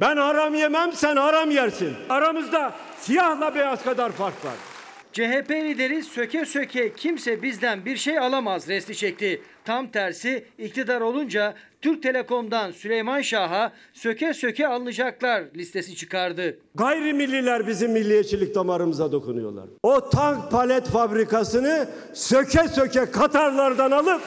[0.00, 1.96] Ben haram yemem, sen haram yersin.
[2.10, 4.54] Aramızda siyahla beyaz kadar fark var.
[5.12, 9.42] CHP lideri söke söke kimse bizden bir şey alamaz resti çekti.
[9.64, 16.58] Tam tersi iktidar olunca Türk Telekom'dan Süleyman Şah'a söke söke alınacaklar listesi çıkardı.
[16.74, 19.64] Gayrimilliler bizim milliyetçilik damarımıza dokunuyorlar.
[19.82, 24.22] O tank palet fabrikasını söke söke Katarlardan alıp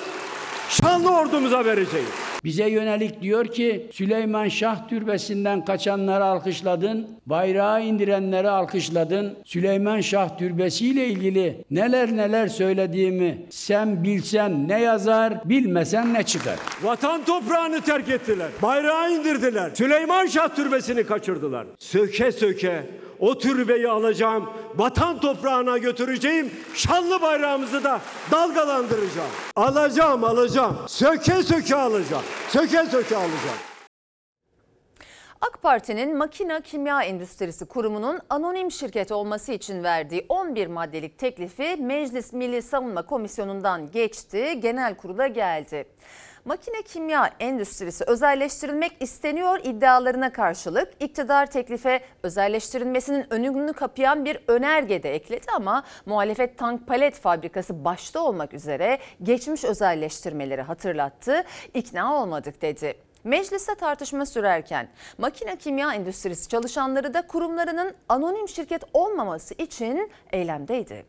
[0.70, 2.08] şanlı ordumuza vereceğiz.
[2.44, 9.38] Bize yönelik diyor ki Süleyman Şah türbesinden kaçanları alkışladın, bayrağı indirenleri alkışladın.
[9.46, 16.56] Süleyman Şah türbesiyle ilgili neler neler söylediğimi sen bilsen ne yazar, bilmesen ne çıkar.
[16.84, 18.48] Vatan toprağını terk ettiler.
[18.62, 19.72] Bayrağı indirdiler.
[19.74, 21.68] Süleyman Şah türbesini kaçırdılar.
[21.80, 22.86] Söke söke
[23.22, 24.50] o türbeyi alacağım.
[24.76, 26.52] Vatan toprağına götüreceğim.
[26.74, 29.30] Şanlı bayrağımızı da dalgalandıracağım.
[29.56, 30.78] Alacağım, alacağım.
[30.88, 32.24] Söke söke alacağım.
[32.50, 33.58] Söke söke alacağım.
[35.42, 42.34] AK Parti'nin Makina Kimya Endüstrisi Kurumu'nun anonim şirket olması için verdiği 11 maddelik teklifi Meclis
[42.34, 45.86] Milli Savunma Komisyonu'ndan geçti, genel kurula geldi.
[46.46, 55.16] Makine kimya endüstrisi özelleştirilmek isteniyor iddialarına karşılık iktidar teklife özelleştirilmesinin önünü kapayan bir önerge de
[55.16, 61.44] ekledi ama muhalefet tank palet fabrikası başta olmak üzere geçmiş özelleştirmeleri hatırlattı.
[61.74, 62.94] İkna olmadık dedi.
[63.24, 71.06] Mecliste tartışma sürerken makine kimya endüstrisi çalışanları da kurumlarının anonim şirket olmaması için eylemdeydi.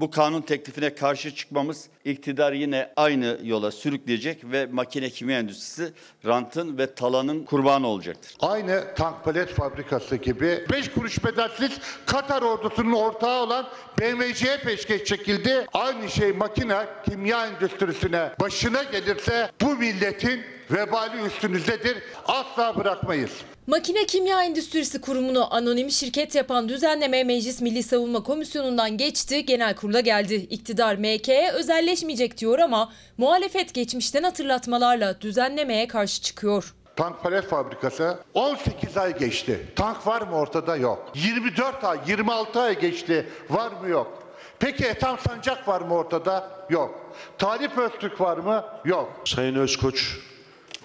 [0.00, 5.92] Bu kanun teklifine karşı çıkmamız iktidar yine aynı yola sürükleyecek ve makine kimya endüstrisi
[6.26, 8.34] rantın ve talanın kurbanı olacaktır.
[8.40, 13.66] Aynı tank palet fabrikası gibi 5 kuruş bedelsiz Katar ordusunun ortağı olan
[14.00, 15.66] BMC'ye peşkeş çekildi.
[15.72, 22.02] Aynı şey makine kimya endüstrisine başına gelirse bu milletin vebali üstünüzdedir.
[22.26, 23.30] Asla bırakmayız.
[23.66, 30.00] Makine Kimya Endüstrisi Kurumu'nu anonim şirket yapan düzenleme Meclis Milli Savunma Komisyonu'ndan geçti, genel kurula
[30.00, 30.34] geldi.
[30.34, 36.74] İktidar MK'ye özelleşmeyecek diyor ama muhalefet geçmişten hatırlatmalarla düzenlemeye karşı çıkıyor.
[36.96, 39.66] Tank palet fabrikası 18 ay geçti.
[39.76, 41.12] Tank var mı ortada yok.
[41.14, 43.28] 24 ay, 26 ay geçti.
[43.50, 44.22] Var mı yok.
[44.58, 46.50] Peki Ethem Sancak var mı ortada?
[46.70, 47.14] Yok.
[47.38, 48.64] Talip Öztürk var mı?
[48.84, 49.12] Yok.
[49.24, 50.16] Sayın Özkoç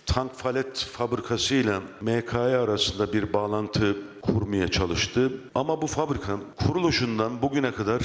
[0.05, 5.31] tank palet fabrikası ile MKE arasında bir bağlantı kurmaya çalıştı.
[5.55, 8.01] Ama bu fabrikanın kuruluşundan bugüne kadar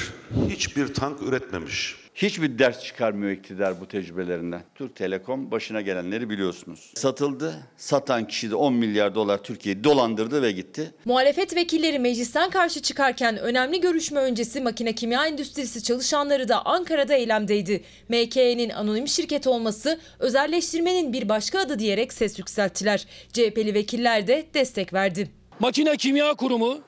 [0.49, 2.00] hiçbir tank üretmemiş.
[2.14, 4.62] Hiçbir ders çıkarmıyor iktidar bu tecrübelerinden.
[4.75, 6.92] Türk Telekom başına gelenleri biliyorsunuz.
[6.94, 10.94] Satıldı, satan kişi de 10 milyar dolar Türkiye'yi dolandırdı ve gitti.
[11.05, 17.83] Muhalefet vekilleri meclisten karşı çıkarken önemli görüşme öncesi makine kimya endüstrisi çalışanları da Ankara'da eylemdeydi.
[18.09, 23.07] MKE'nin anonim şirket olması özelleştirmenin bir başka adı diyerek ses yükselttiler.
[23.33, 25.31] CHP'li vekiller de destek verdi.
[25.61, 26.79] Makine Kimya Kurumu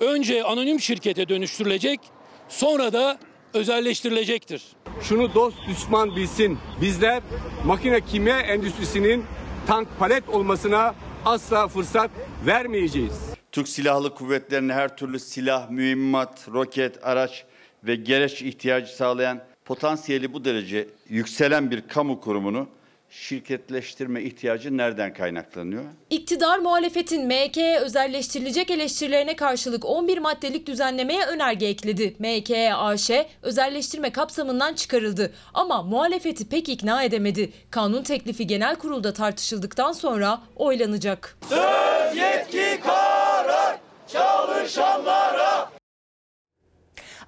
[0.00, 2.00] önce anonim şirkete dönüştürülecek,
[2.48, 3.18] sonra da
[3.54, 4.62] özelleştirilecektir.
[5.00, 6.58] Şunu dost düşman bilsin.
[6.80, 7.22] Bizler
[7.64, 9.24] makine kimya endüstrisinin
[9.66, 12.10] tank palet olmasına asla fırsat
[12.46, 13.30] vermeyeceğiz.
[13.52, 17.44] Türk Silahlı Kuvvetleri'ne her türlü silah, mühimmat, roket, araç
[17.84, 22.68] ve gereç ihtiyacı sağlayan potansiyeli bu derece yükselen bir kamu kurumunu
[23.10, 25.84] şirketleştirme ihtiyacı nereden kaynaklanıyor?
[26.10, 32.16] İktidar muhalefetin MK'ye özelleştirilecek eleştirilerine karşılık 11 maddelik düzenlemeye önerge ekledi.
[32.18, 33.10] MKE AŞ
[33.42, 37.52] özelleştirme kapsamından çıkarıldı ama muhalefeti pek ikna edemedi.
[37.70, 41.38] Kanun teklifi genel kurulda tartışıldıktan sonra oylanacak.
[41.48, 45.79] Söz yetki karar çalışanlara.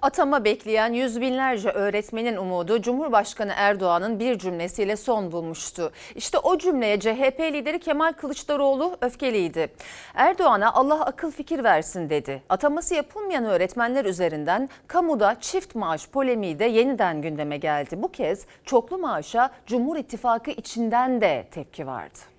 [0.02, 5.92] Atama bekleyen yüz binlerce öğretmenin umudu Cumhurbaşkanı Erdoğan'ın bir cümlesiyle son bulmuştu.
[6.14, 9.68] İşte o cümleye CHP lideri Kemal Kılıçdaroğlu öfkeliydi.
[10.14, 12.42] Erdoğan'a Allah akıl fikir versin dedi.
[12.48, 18.02] Ataması yapılmayan öğretmenler üzerinden kamuda çift maaş polemiği de yeniden gündeme geldi.
[18.02, 22.31] Bu kez çoklu maaşa Cumhur İttifakı içinden de tepki vardı.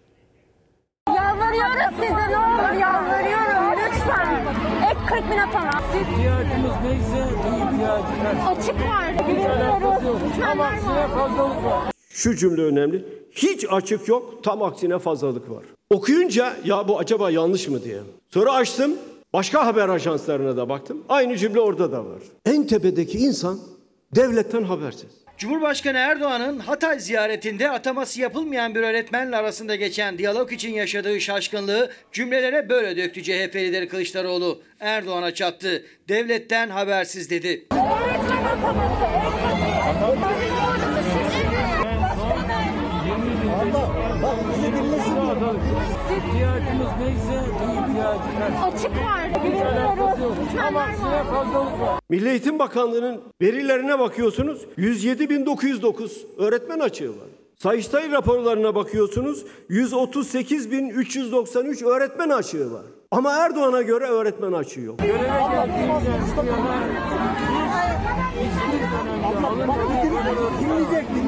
[1.10, 4.46] Yalvarıyoruz size ne olur yalvarıyorum lütfen.
[4.92, 5.82] Ek 40 bin atana.
[6.02, 8.48] İhtiyacımız neyse ihtiyacımız.
[8.48, 9.28] Açık var.
[9.28, 10.22] Bilmiyoruz.
[10.26, 10.74] Lütfen var.
[12.10, 13.06] Şu cümle önemli.
[13.32, 15.64] Hiç açık yok, tam aksine fazlalık var.
[15.90, 18.00] Okuyunca ya bu acaba yanlış mı diye.
[18.30, 18.92] Sonra açtım,
[19.34, 21.04] başka haber ajanslarına da baktım.
[21.10, 22.22] Aynı cümle orada da var.
[22.46, 23.60] En tepedeki insan
[24.16, 25.23] devletten habersiz.
[25.38, 32.70] Cumhurbaşkanı Erdoğan'ın Hatay ziyaretinde ataması yapılmayan bir öğretmenle arasında geçen diyalog için yaşadığı şaşkınlığı cümlelere
[32.70, 34.62] böyle döktü CHP lideri Kılıçdaroğlu.
[34.80, 35.86] Erdoğan'a çattı.
[36.10, 37.66] Devletten habersiz dedi.
[37.72, 39.43] Öğretmen ataması.
[48.84, 49.44] Açık var.
[49.44, 50.38] Bilmiyoruz.
[50.42, 50.90] Lütfen var.
[52.10, 54.62] Milli Eğitim Bakanlığı'nın verilerine bakıyorsunuz.
[54.78, 57.28] 107.909 öğretmen açığı var.
[57.56, 59.46] Sayıştay raporlarına bakıyorsunuz.
[59.70, 62.84] 138.393 öğretmen açığı var.
[63.12, 65.00] Ama Erdoğan'a göre öğretmen açığı yok.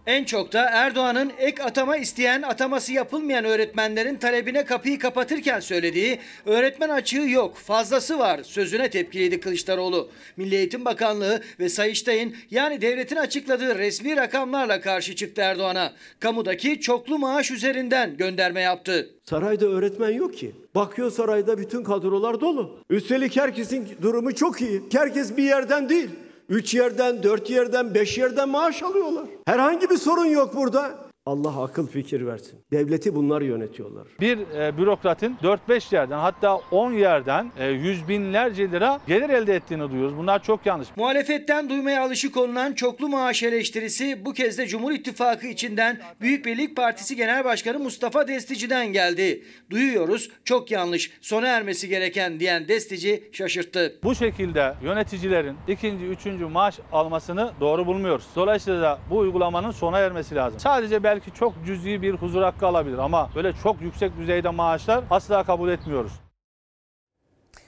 [0.07, 6.89] En çok da Erdoğan'ın ek atama isteyen ataması yapılmayan öğretmenlerin talebine kapıyı kapatırken söylediği öğretmen
[6.89, 10.09] açığı yok fazlası var sözüne tepkiliydi Kılıçdaroğlu.
[10.37, 15.91] Milli Eğitim Bakanlığı ve Sayıştay'ın yani devletin açıkladığı resmi rakamlarla karşı çıktı Erdoğan'a.
[16.19, 19.09] Kamudaki çoklu maaş üzerinden gönderme yaptı.
[19.23, 20.51] Sarayda öğretmen yok ki.
[20.75, 22.79] Bakıyor sarayda bütün kadrolar dolu.
[22.89, 24.81] Üstelik herkesin durumu çok iyi.
[24.91, 26.09] Herkes bir yerden değil.
[26.49, 29.25] Üç yerden, dört yerden, beş yerden maaş alıyorlar.
[29.45, 31.04] Herhangi bir sorun yok burada.
[31.27, 32.59] Allah akıl fikir versin.
[32.71, 34.07] Devleti bunlar yönetiyorlar.
[34.19, 39.91] Bir e, bürokratın 4-5 yerden hatta 10 yerden e, yüz binlerce lira gelir elde ettiğini
[39.91, 40.17] duyuyoruz.
[40.17, 40.87] Bunlar çok yanlış.
[40.95, 46.75] Muhalefetten duymaya alışık olunan çoklu maaş eleştirisi bu kez de Cumhur İttifakı içinden Büyük Birlik
[46.75, 49.43] Partisi Genel Başkanı Mustafa Destici'den geldi.
[49.69, 53.99] Duyuyoruz çok yanlış sona ermesi gereken diyen Destici şaşırttı.
[54.03, 58.25] Bu şekilde yöneticilerin ikinci, üçüncü maaş almasını doğru bulmuyoruz.
[58.35, 60.59] Dolayısıyla da bu uygulamanın sona ermesi lazım.
[60.59, 65.43] Sadece belki çok cüzi bir huzur hakkı alabilir ama böyle çok yüksek düzeyde maaşlar asla
[65.43, 66.24] kabul etmiyoruz.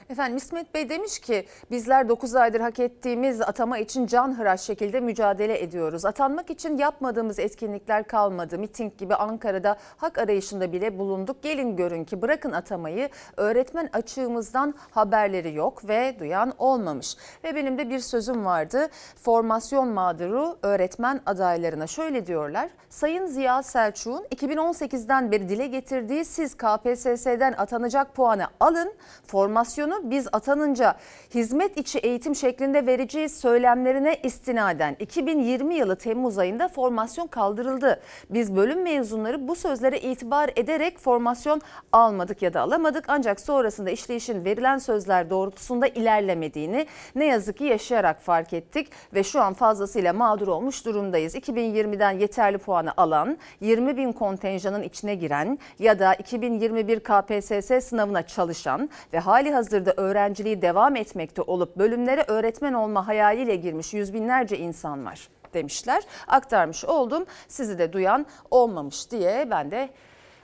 [0.10, 5.64] Efendim İsmet Bey demiş ki bizler 9 aydır hak ettiğimiz atama için canhıraş şekilde mücadele
[5.64, 6.06] ediyoruz.
[6.06, 8.58] Atanmak için yapmadığımız etkinlikler kalmadı.
[8.60, 11.44] Miting gibi Ankara'da hak arayışında bile bulunduk.
[11.44, 17.18] Gelin görün ki bırakın atamayı öğretmen açığımızdan haberleri yok ve duyan olmamış.
[17.44, 18.88] Ve benim de bir sözüm vardı.
[19.22, 22.70] Formasyon mağduru öğretmen adaylarına şöyle diyorlar.
[22.90, 28.94] Sayın Ziya Selçuk'un 2018'den beri dile getirdiği siz KPSS'den atanacak puanı alın.
[29.26, 30.96] Formasyonu biz atanınca
[31.34, 38.02] hizmet içi eğitim şeklinde vereceğiz söylemlerine istinaden 2020 yılı Temmuz ayında formasyon kaldırıldı.
[38.30, 44.46] Biz bölüm mezunları bu sözlere itibar ederek formasyon almadık ya da alamadık ancak sonrasında işleyişin
[44.46, 50.48] verilen sözler doğrultusunda ilerlemediğini ne yazık ki yaşayarak fark ettik ve şu an fazlasıyla mağdur
[50.48, 51.36] olmuş durumdayız.
[51.36, 58.90] 2020'den yeterli puanı alan 20 bin kontenjanın içine giren ya da 2021 KPSS sınavına çalışan
[59.14, 65.06] ve hali hazırda öğrenciliği devam etmekte olup bölümlere öğretmen olma hayaliyle girmiş yüz binlerce insan
[65.06, 66.04] var demişler.
[66.28, 67.26] Aktarmış oldum.
[67.48, 69.90] Sizi de duyan olmamış diye ben de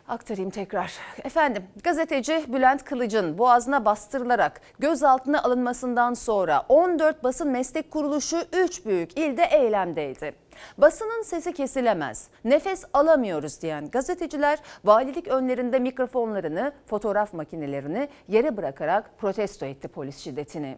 [0.08, 0.94] aktarayım tekrar.
[1.24, 9.20] Efendim gazeteci Bülent Kılıç'ın boğazına bastırılarak gözaltına alınmasından sonra 14 basın meslek kuruluşu 3 büyük
[9.20, 10.43] ilde eylemdeydi.
[10.78, 19.66] Basının sesi kesilemez, nefes alamıyoruz diyen gazeteciler valilik önlerinde mikrofonlarını, fotoğraf makinelerini yere bırakarak protesto
[19.66, 20.78] etti polis şiddetini.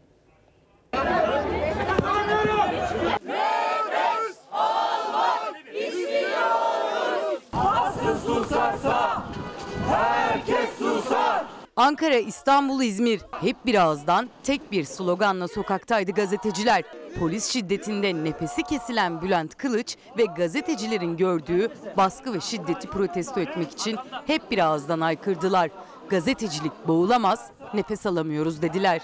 [11.78, 16.84] Ankara, İstanbul, İzmir hep bir ağızdan tek bir sloganla sokaktaydı gazeteciler.
[17.20, 23.98] Polis şiddetinde nefesi kesilen Bülent Kılıç ve gazetecilerin gördüğü baskı ve şiddeti protesto etmek için
[24.28, 25.70] hep bir ağızdan aykırdılar.
[26.10, 29.02] Gazetecilik boğulamaz, nefes alamıyoruz dediler.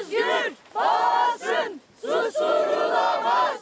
[0.00, 3.60] Özgür basın susturulamaz.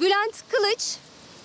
[0.00, 0.96] Bülent Kılıç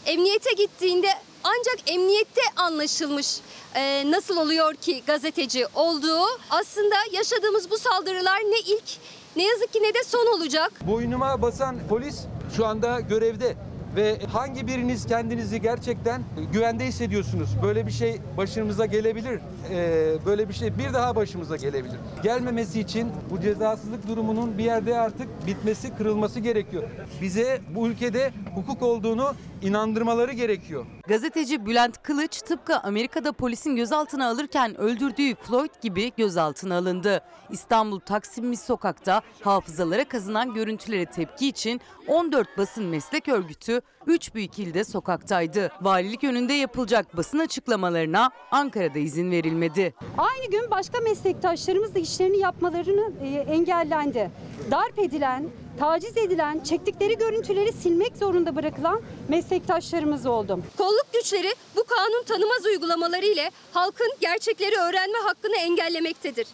[0.05, 1.07] emniyete gittiğinde
[1.43, 3.37] ancak emniyette anlaşılmış
[3.75, 6.23] e, nasıl oluyor ki gazeteci olduğu.
[6.49, 8.97] Aslında yaşadığımız bu saldırılar ne ilk
[9.35, 10.71] ne yazık ki ne de son olacak.
[10.87, 12.19] Boynuma basan polis
[12.55, 13.55] şu anda görevde
[13.95, 16.23] ve hangi biriniz kendinizi gerçekten
[16.53, 17.49] güvende hissediyorsunuz?
[17.63, 19.39] Böyle bir şey başımıza gelebilir.
[19.71, 21.97] Ee, böyle bir şey bir daha başımıza gelebilir.
[22.23, 26.83] Gelmemesi için bu cezasızlık durumunun bir yerde artık bitmesi, kırılması gerekiyor.
[27.21, 30.85] Bize bu ülkede hukuk olduğunu inandırmaları gerekiyor.
[31.11, 37.21] Gazeteci Bülent Kılıç tıpkı Amerika'da polisin gözaltına alırken öldürdüğü Floyd gibi gözaltına alındı.
[37.49, 44.83] İstanbul Taksim Sokak'ta hafızalara kazınan görüntülere tepki için 14 basın meslek örgütü 3 büyük ilde
[44.83, 45.71] sokaktaydı.
[45.81, 49.93] Valilik önünde yapılacak basın açıklamalarına Ankara'da izin verilmedi.
[50.17, 54.31] Aynı gün başka meslektaşlarımız da işlerini yapmalarını e, engellendi.
[54.71, 55.49] Darp edilen,
[55.79, 60.59] taciz edilen, çektikleri görüntüleri silmek zorunda bırakılan meslektaşlarımız oldu.
[60.77, 66.47] Kolluk güçleri bu kanun tanımaz uygulamaları ile halkın gerçekleri öğrenme hakkını engellemektedir.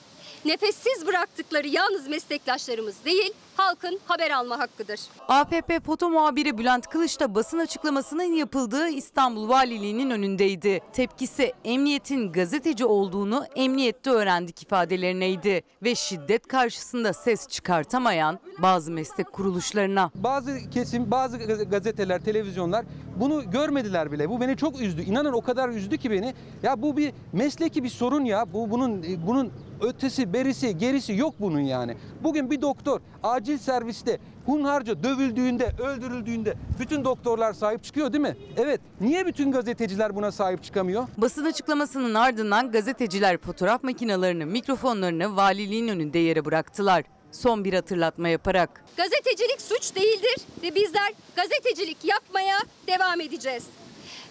[0.45, 4.99] Nefessiz bıraktıkları yalnız meslektaşlarımız değil, halkın haber alma hakkıdır.
[5.27, 10.79] APP foto muhabiri Bülent Kılıç da basın açıklamasının yapıldığı İstanbul Valiliği'nin önündeydi.
[10.93, 20.11] Tepkisi emniyetin gazeteci olduğunu emniyette öğrendik ifadelerineydi ve şiddet karşısında ses çıkartamayan bazı meslek kuruluşlarına.
[20.15, 22.85] Bazı kesim, bazı gazeteler, televizyonlar
[23.19, 24.29] bunu görmediler bile.
[24.29, 25.01] Bu beni çok üzdü.
[25.01, 26.33] İnanın o kadar üzdü ki beni.
[26.63, 28.53] Ya bu bir mesleki bir sorun ya.
[28.53, 29.51] Bu bunun bunun
[29.81, 31.97] ötesi, berisi, gerisi yok bunun yani.
[32.23, 38.37] Bugün bir doktor acil serviste hunharca dövüldüğünde, öldürüldüğünde bütün doktorlar sahip çıkıyor değil mi?
[38.57, 38.81] Evet.
[39.01, 41.07] Niye bütün gazeteciler buna sahip çıkamıyor?
[41.17, 47.03] Basın açıklamasının ardından gazeteciler fotoğraf makinelerini, mikrofonlarını valiliğin önünde yere bıraktılar.
[47.31, 48.83] Son bir hatırlatma yaparak.
[48.97, 52.57] Gazetecilik suç değildir ve bizler gazetecilik yapmaya
[52.87, 53.63] devam edeceğiz.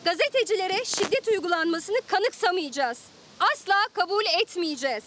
[0.04, 2.98] Gazetecilere şiddet uygulanmasını kanıksamayacağız.
[3.40, 5.04] Asla kabul etmeyeceğiz.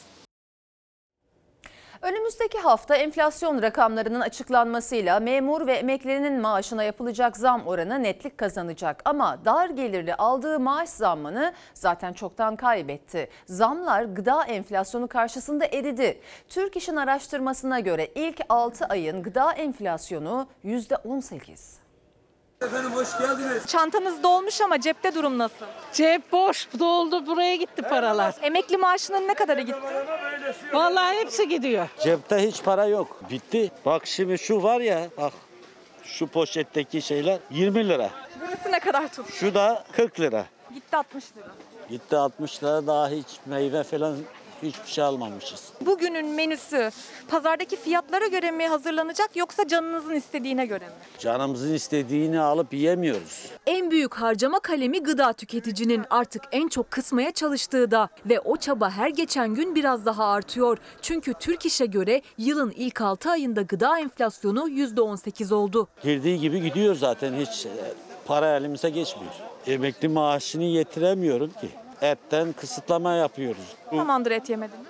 [2.01, 9.01] Önümüzdeki hafta enflasyon rakamlarının açıklanmasıyla memur ve emeklerinin maaşına yapılacak zam oranı netlik kazanacak.
[9.05, 13.29] Ama dar gelirli aldığı maaş zammını zaten çoktan kaybetti.
[13.45, 16.21] Zamlar gıda enflasyonu karşısında eridi.
[16.49, 21.88] Türk İş'in araştırmasına göre ilk 6 ayın gıda enflasyonu %18.
[22.65, 23.67] Efendim hoş geldiniz.
[23.67, 25.65] Çantanız dolmuş ama cepte durum nasıl?
[25.93, 28.35] Cep boş doldu buraya gitti paralar.
[28.41, 29.79] Emekli maaşının ne kadarı gitti?
[30.73, 31.87] Vallahi hepsi gidiyor.
[32.03, 33.21] Cepte hiç para yok.
[33.31, 33.71] Bitti.
[33.85, 35.33] Bak şimdi şu var ya bak
[36.03, 38.09] şu poşetteki şeyler 20 lira.
[38.41, 39.31] Burası ne kadar tuttu?
[39.31, 40.45] Şu da 40 lira.
[40.73, 41.47] Gitti 60 lira.
[41.89, 44.15] Gitti 60 lira daha hiç meyve falan
[44.63, 45.63] hiçbir şey almamışız.
[45.85, 46.91] Bugünün menüsü
[47.27, 50.91] pazardaki fiyatlara göre mi hazırlanacak yoksa canınızın istediğine göre mi?
[51.19, 53.45] Canımızın istediğini alıp yiyemiyoruz.
[53.67, 58.89] En büyük harcama kalemi gıda tüketicinin artık en çok kısmaya çalıştığı da ve o çaba
[58.89, 60.77] her geçen gün biraz daha artıyor.
[61.01, 65.87] Çünkü Türk İş'e göre yılın ilk 6 ayında gıda enflasyonu %18 oldu.
[66.03, 67.69] Girdiği gibi gidiyor zaten hiç e,
[68.25, 69.33] para elimize geçmiyor.
[69.67, 71.69] Emekli maaşını yetiremiyorum ki.
[72.01, 73.75] Etten kısıtlama yapıyoruz.
[73.91, 74.87] Ne zamandır et yemediniz?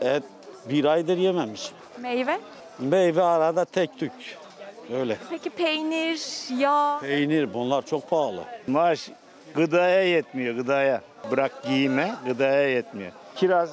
[0.00, 0.22] Et
[0.68, 1.76] bir aydır yememişim.
[2.00, 2.40] Meyve?
[2.78, 4.12] Meyve arada tek tük.
[4.94, 5.16] Öyle.
[5.30, 6.20] Peki peynir,
[6.58, 6.98] yağ?
[7.00, 8.44] Peynir bunlar çok pahalı.
[8.66, 9.10] Maaş
[9.54, 11.00] gıdaya yetmiyor gıdaya.
[11.30, 13.12] Bırak giyime gıdaya yetmiyor.
[13.36, 13.70] Kiraz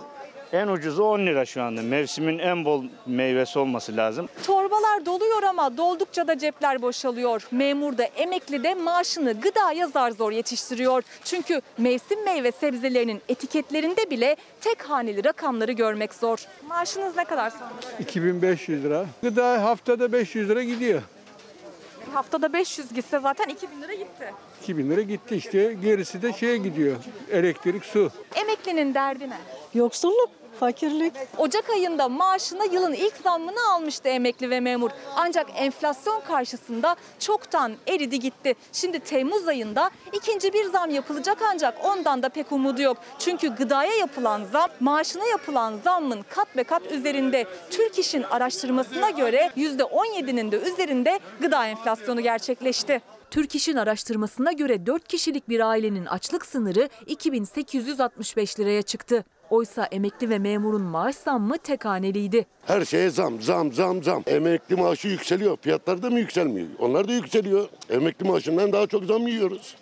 [0.54, 1.82] en ucuzu 10 lira şu anda.
[1.82, 4.30] Mevsimin en bol meyvesi olması lazım.
[4.45, 7.47] Torbalar doluyor ama doldukça da cepler boşalıyor.
[7.52, 11.04] Memur da emekli de maaşını gıdaya zar zor yetiştiriyor.
[11.24, 16.45] Çünkü mevsim meyve sebzelerinin etiketlerinde bile tek haneli rakamları görmek zor.
[16.68, 17.70] Maaşınız ne kadar sonra?
[17.99, 19.06] 2500 lira.
[19.24, 21.02] Gıda haftada 500 lira gidiyor.
[22.14, 24.34] Haftada 500 gitse zaten 2000 lira gitti.
[24.62, 25.78] 2000 lira gitti işte.
[25.82, 26.95] Gerisi de şeye gidiyor.
[27.32, 28.12] Elektrik, su.
[28.36, 29.38] Emeklinin derdi ne?
[29.74, 30.30] Yoksulluk,
[30.62, 31.14] fakirlik.
[31.38, 34.91] Ocak ayında maaşına yılın ilk zammını almıştı emekli ve memur.
[35.16, 38.53] Ancak enflasyon karşısında çoktan eridi gitti.
[38.72, 42.97] Şimdi Temmuz ayında ikinci bir zam yapılacak ancak ondan da pek umudu yok.
[43.20, 47.45] Çünkü gıdaya yapılan zam maaşına yapılan zammın kat be kat üzerinde.
[47.70, 53.01] Türk İş'in araştırmasına göre %17'nin de üzerinde gıda enflasyonu gerçekleşti.
[53.32, 59.26] Türk İş'in araştırmasına göre 4 kişilik bir ailenin açlık sınırı 2865 liraya çıktı.
[59.52, 62.45] Oysa emekli ve memurun maaş zammı tek haneliydi.
[62.68, 64.24] Her şeye zam, zam, zam, zam.
[64.28, 65.58] Emekli maaşı yükseliyor.
[65.62, 66.68] Fiyatlar da mı yükselmiyor?
[66.80, 67.70] Onlar da yükseliyor.
[67.89, 69.76] Emekli maaşından daha çok zam yiyoruz.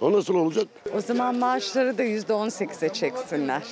[0.00, 0.66] O nasıl olacak?
[0.96, 3.62] O zaman maaşları da yüzde on sekize çeksinler.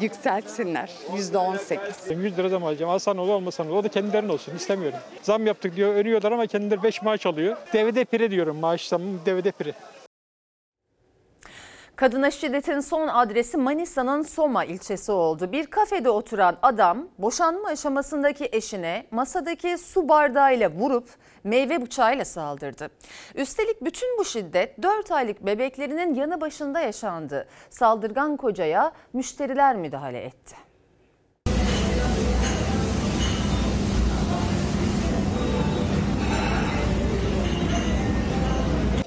[0.00, 0.90] Yükseltsinler.
[1.16, 2.10] Yüzde on sekiz.
[2.10, 2.90] 100 lira zam alacağım.
[2.92, 3.76] Alsan olur olmasan olur.
[3.76, 4.56] O da kendilerine olsun.
[4.56, 4.98] istemiyorum.
[5.22, 5.94] Zam yaptık diyor.
[5.94, 7.56] Önüyorlar ama kendileri 5 maaş alıyor.
[7.72, 8.56] Devede pire diyorum.
[8.56, 9.72] Maaş zammı devede pire.
[11.96, 15.52] Kadına şiddetin son adresi Manisa'nın Soma ilçesi oldu.
[15.52, 21.08] Bir kafede oturan adam boşanma aşamasındaki eşine masadaki su bardağıyla vurup
[21.44, 22.90] meyve bıçağıyla saldırdı.
[23.34, 27.48] Üstelik bütün bu şiddet 4 aylık bebeklerinin yanı başında yaşandı.
[27.70, 30.65] Saldırgan kocaya müşteriler müdahale etti.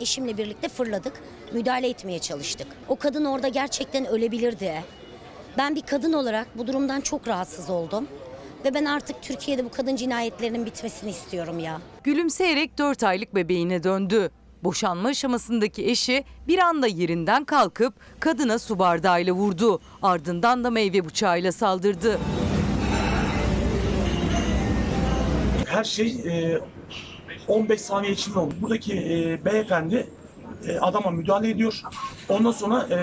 [0.09, 1.13] Eşimle birlikte fırladık,
[1.53, 2.67] müdahale etmeye çalıştık.
[2.87, 4.83] O kadın orada gerçekten ölebilirdi.
[5.57, 8.07] Ben bir kadın olarak bu durumdan çok rahatsız oldum.
[8.65, 11.81] Ve ben artık Türkiye'de bu kadın cinayetlerinin bitmesini istiyorum ya.
[12.03, 14.31] Gülümseyerek 4 aylık bebeğine döndü.
[14.63, 19.79] Boşanma aşamasındaki eşi bir anda yerinden kalkıp kadına su bardağıyla vurdu.
[20.01, 22.19] Ardından da meyve bıçağıyla saldırdı.
[25.65, 26.59] Her şey e,
[27.49, 28.53] 15 saniye içinde oldu.
[28.61, 30.07] Buradaki e, beyefendi
[30.67, 31.81] e, adama müdahale ediyor.
[32.29, 32.99] Ondan sonra e,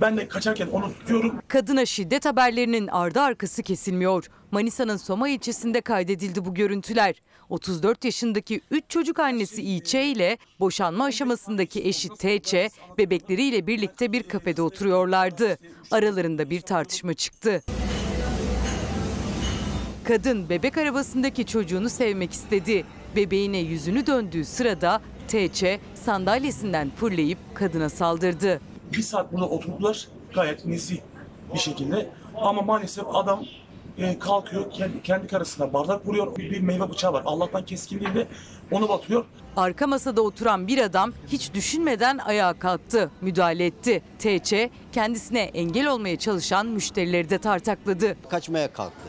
[0.00, 1.38] ben de kaçarken onu tutuyorum.
[1.48, 4.30] Kadına şiddet haberlerinin ardı arkası kesilmiyor.
[4.50, 7.22] Manisa'nın Soma ilçesinde kaydedildi bu görüntüler.
[7.48, 14.62] 34 yaşındaki 3 çocuk annesi İçe ile boşanma aşamasındaki eşi Teçe bebekleriyle birlikte bir kafede
[14.62, 15.58] oturuyorlardı.
[15.90, 17.62] Aralarında bir tartışma çıktı.
[20.04, 22.84] Kadın bebek arabasındaki çocuğunu sevmek istedi.
[23.16, 28.60] Bebeğine yüzünü döndüğü sırada Teçe sandalyesinden fırlayıp kadına saldırdı.
[28.92, 30.98] Bir saat burada oturdular gayet nezih
[31.54, 32.10] bir şekilde.
[32.36, 33.44] Ama maalesef adam
[33.98, 36.36] e, kalkıyor kendi, kendi karısına bardak vuruyor.
[36.36, 37.22] Bir, bir meyve bıçağı var.
[37.26, 38.26] Allah'tan keskin değil de
[38.70, 39.24] onu batıyor.
[39.56, 44.02] Arka masada oturan bir adam hiç düşünmeden ayağa kalktı, müdahale etti.
[44.18, 48.16] TC kendisine engel olmaya çalışan müşterileri de tartakladı.
[48.30, 49.08] Kaçmaya kalktı.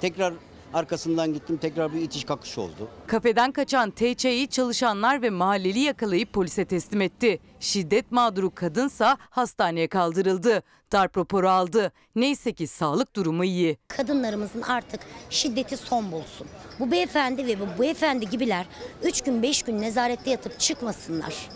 [0.00, 0.34] Tekrar
[0.74, 2.88] arkasından gittim tekrar bir itiş kakış oldu.
[3.06, 7.38] Kafeden kaçan TC'yi çalışanlar ve mahalleli yakalayıp polise teslim etti.
[7.60, 10.62] Şiddet mağduru kadınsa hastaneye kaldırıldı.
[10.92, 11.92] Darp raporu aldı.
[12.16, 13.76] Neyse ki sağlık durumu iyi.
[13.88, 15.00] Kadınlarımızın artık
[15.30, 16.46] şiddeti son bulsun.
[16.80, 18.66] Bu beyefendi ve bu beyefendi gibiler
[19.02, 21.48] 3 gün 5 gün nezarette yatıp çıkmasınlar.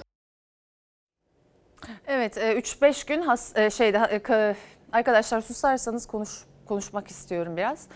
[2.07, 4.55] Evet 3-5 gün has, e, şeyde e, ka-
[4.93, 6.31] arkadaşlar susarsanız konuş
[6.66, 7.87] konuşmak istiyorum biraz.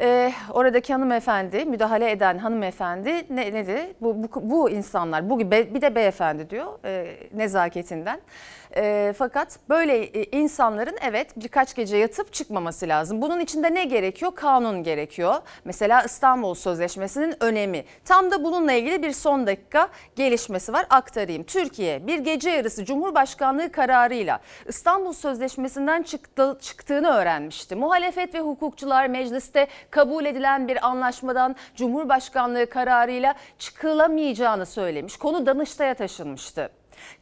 [0.00, 3.94] Ee, oradaki hanımefendi, müdahale eden hanımefendi ne dedi?
[4.00, 8.20] Bu, bu, bu insanlar, bu bir de beyefendi diyor e, nezaketinden.
[8.76, 13.22] E, fakat böyle e, insanların evet birkaç gece yatıp çıkmaması lazım.
[13.22, 14.34] Bunun içinde ne gerekiyor?
[14.34, 15.34] Kanun gerekiyor.
[15.64, 17.84] Mesela İstanbul Sözleşmesi'nin önemi.
[18.04, 21.44] Tam da bununla ilgili bir son dakika gelişmesi var aktarayım.
[21.44, 27.76] Türkiye bir gece yarısı Cumhurbaşkanlığı kararıyla İstanbul Sözleşmesi'nden çıktı, çıktığını öğrenmişti.
[27.76, 35.16] Muhalefet ve hukukçular mecliste kabul edilen bir anlaşmadan Cumhurbaşkanlığı kararıyla çıkılamayacağını söylemiş.
[35.16, 36.70] Konu Danıştay'a taşınmıştı.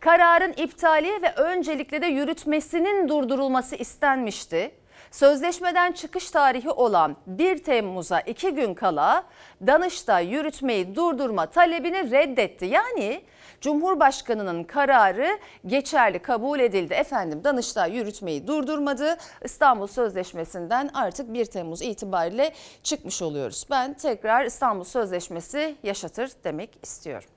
[0.01, 4.75] Kararın iptali ve öncelikle de yürütmesinin durdurulması istenmişti.
[5.11, 9.25] Sözleşmeden çıkış tarihi olan 1 Temmuz'a 2 gün kala
[9.67, 12.67] Danıştay yürütmeyi durdurma talebini reddetti.
[12.67, 13.23] Yani
[13.63, 16.95] Cumhurbaşkanının kararı geçerli kabul edildi.
[16.95, 19.17] Efendim Danıştay yürütmeyi durdurmadı.
[19.45, 22.53] İstanbul Sözleşmesi'nden artık 1 Temmuz itibariyle
[22.83, 23.67] çıkmış oluyoruz.
[23.71, 27.29] Ben tekrar İstanbul Sözleşmesi yaşatır demek istiyorum.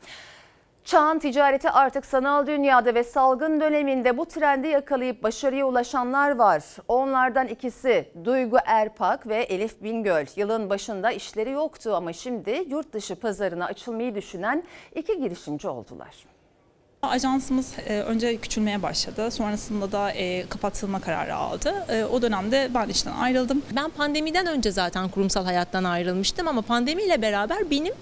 [0.86, 6.64] Çağın ticareti artık sanal dünyada ve salgın döneminde bu trendi yakalayıp başarıya ulaşanlar var.
[6.88, 10.26] Onlardan ikisi Duygu Erpak ve Elif Bingöl.
[10.36, 14.64] Yılın başında işleri yoktu ama şimdi yurt dışı pazarına açılmayı düşünen
[14.96, 16.35] iki girişimci oldular.
[17.10, 19.32] Ajansımız e, önce küçülmeye başladı.
[19.32, 21.86] Sonrasında da e, kapatılma kararı aldı.
[21.90, 23.62] E, o dönemde ben işten ayrıldım.
[23.76, 27.94] Ben pandemiden önce zaten kurumsal hayattan ayrılmıştım ama pandemiyle beraber benim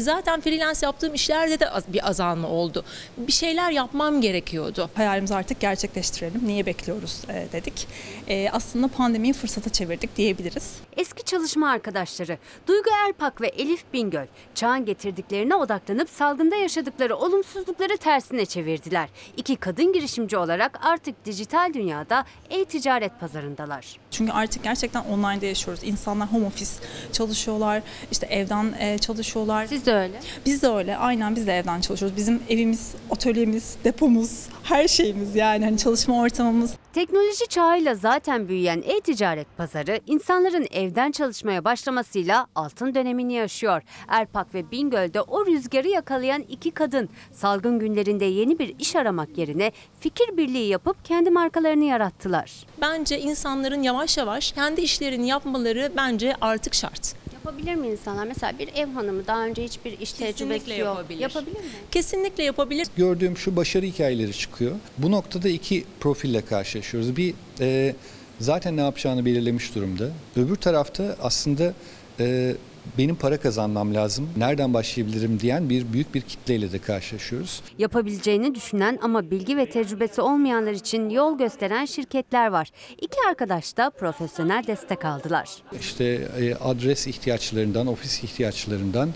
[0.00, 2.84] zaten freelance yaptığım işlerde de bir azalma oldu.
[3.16, 4.90] Bir şeyler yapmam gerekiyordu.
[4.94, 6.40] Hayalimizi artık gerçekleştirelim.
[6.46, 7.88] Niye bekliyoruz dedik.
[8.52, 10.76] Aslında pandemiyi fırsata çevirdik diyebiliriz.
[10.96, 18.46] Eski çalışma arkadaşları Duygu Erpak ve Elif Bingöl çağın getirdiklerine odaklanıp salgında yaşadıkları olumsuzlukları tersine
[18.48, 19.08] çevirdiler.
[19.36, 23.86] İki kadın girişimci olarak artık dijital dünyada e-ticaret pazarındalar.
[24.10, 25.84] Çünkü artık gerçekten online'da yaşıyoruz.
[25.84, 26.70] İnsanlar home office
[27.12, 27.82] çalışıyorlar,
[28.12, 29.66] işte evden e, çalışıyorlar.
[29.66, 30.20] Siz de öyle.
[30.46, 30.96] Biz de öyle.
[30.96, 32.16] Aynen biz de evden çalışıyoruz.
[32.16, 36.74] Bizim evimiz, atölyemiz, depomuz, her şeyimiz yani hani çalışma ortamımız.
[36.92, 43.82] Teknoloji çağıyla zaten büyüyen e-ticaret pazarı insanların evden çalışmaya başlamasıyla altın dönemini yaşıyor.
[44.08, 49.72] Erpak ve Bingöl'de o rüzgarı yakalayan iki kadın salgın günlerinde yeni bir iş aramak yerine
[50.00, 52.66] fikir birliği yapıp kendi markalarını yarattılar.
[52.80, 57.14] Bence insanların yavaş yavaş kendi işlerini yapmaları bence artık şart.
[57.48, 58.26] Yapabilir mi insanlar?
[58.26, 60.78] Mesela bir ev hanımı daha önce hiçbir iş tecrübesi yok.
[60.78, 61.20] yapabilir.
[61.20, 61.66] Yapabilir mi?
[61.90, 62.86] Kesinlikle yapabilir.
[62.96, 64.76] Gördüğüm şu başarı hikayeleri çıkıyor.
[64.98, 67.16] Bu noktada iki profille karşılaşıyoruz.
[67.16, 67.94] Bir e,
[68.40, 70.08] zaten ne yapacağını belirlemiş durumda.
[70.36, 71.74] Öbür tarafta aslında
[72.20, 72.54] e,
[72.98, 77.62] benim para kazanmam lazım, nereden başlayabilirim diyen bir büyük bir kitleyle de karşılaşıyoruz.
[77.78, 82.68] Yapabileceğini düşünen ama bilgi ve tecrübesi olmayanlar için yol gösteren şirketler var.
[83.00, 85.48] İki arkadaş da profesyonel destek aldılar.
[85.80, 86.04] İşte
[86.40, 89.10] e, adres ihtiyaçlarından, ofis ihtiyaçlarından,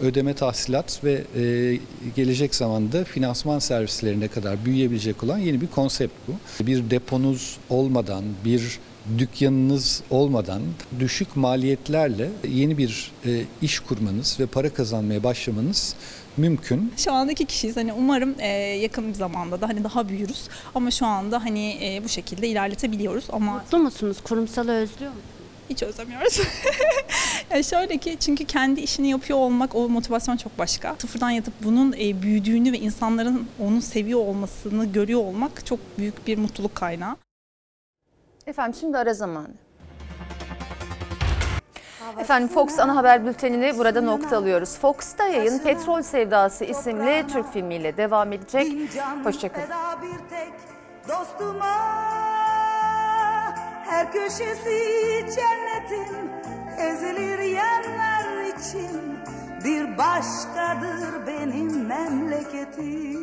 [0.00, 1.78] ödeme tahsilat ve e,
[2.16, 6.66] gelecek zamanda finansman servislerine kadar büyüyebilecek olan yeni bir konsept bu.
[6.66, 8.78] Bir deponuz olmadan, bir
[9.18, 10.62] dükkanınız olmadan
[11.00, 15.94] düşük maliyetlerle yeni bir e, iş kurmanız ve para kazanmaya başlamanız
[16.36, 16.92] mümkün.
[16.96, 17.76] Şu anda iki kişiyiz.
[17.76, 20.48] Hani umarım e, yakın bir zamanda da hani daha büyürüz.
[20.74, 23.24] Ama şu anda hani e, bu şekilde ilerletebiliyoruz.
[23.32, 24.16] Ama Mutlu musunuz?
[24.24, 25.38] Kurumsalı özlüyor musunuz?
[25.70, 26.40] hiç özlemiyoruz.
[27.50, 30.96] e şöyle ki çünkü kendi işini yapıyor olmak o motivasyon çok başka.
[30.98, 36.38] Sıfırdan yatıp bunun e, büyüdüğünü ve insanların onu seviyor olmasını görüyor olmak çok büyük bir
[36.38, 37.16] mutluluk kaynağı.
[38.48, 39.54] Efendim şimdi ara zamanı.
[42.18, 44.78] Efendim Fox ana haber bültenini burada nokta alıyoruz.
[44.78, 48.66] Fox'ta yayın Petrol Sevdası isimli Türk filmiyle devam edecek.
[49.24, 49.66] Hoşçakalın.
[51.08, 51.76] dostuma
[53.86, 54.80] Her köşesi
[55.36, 56.30] cennetin
[56.78, 59.18] ezilir yerler için
[59.64, 63.17] Bir başkadır benim memleketim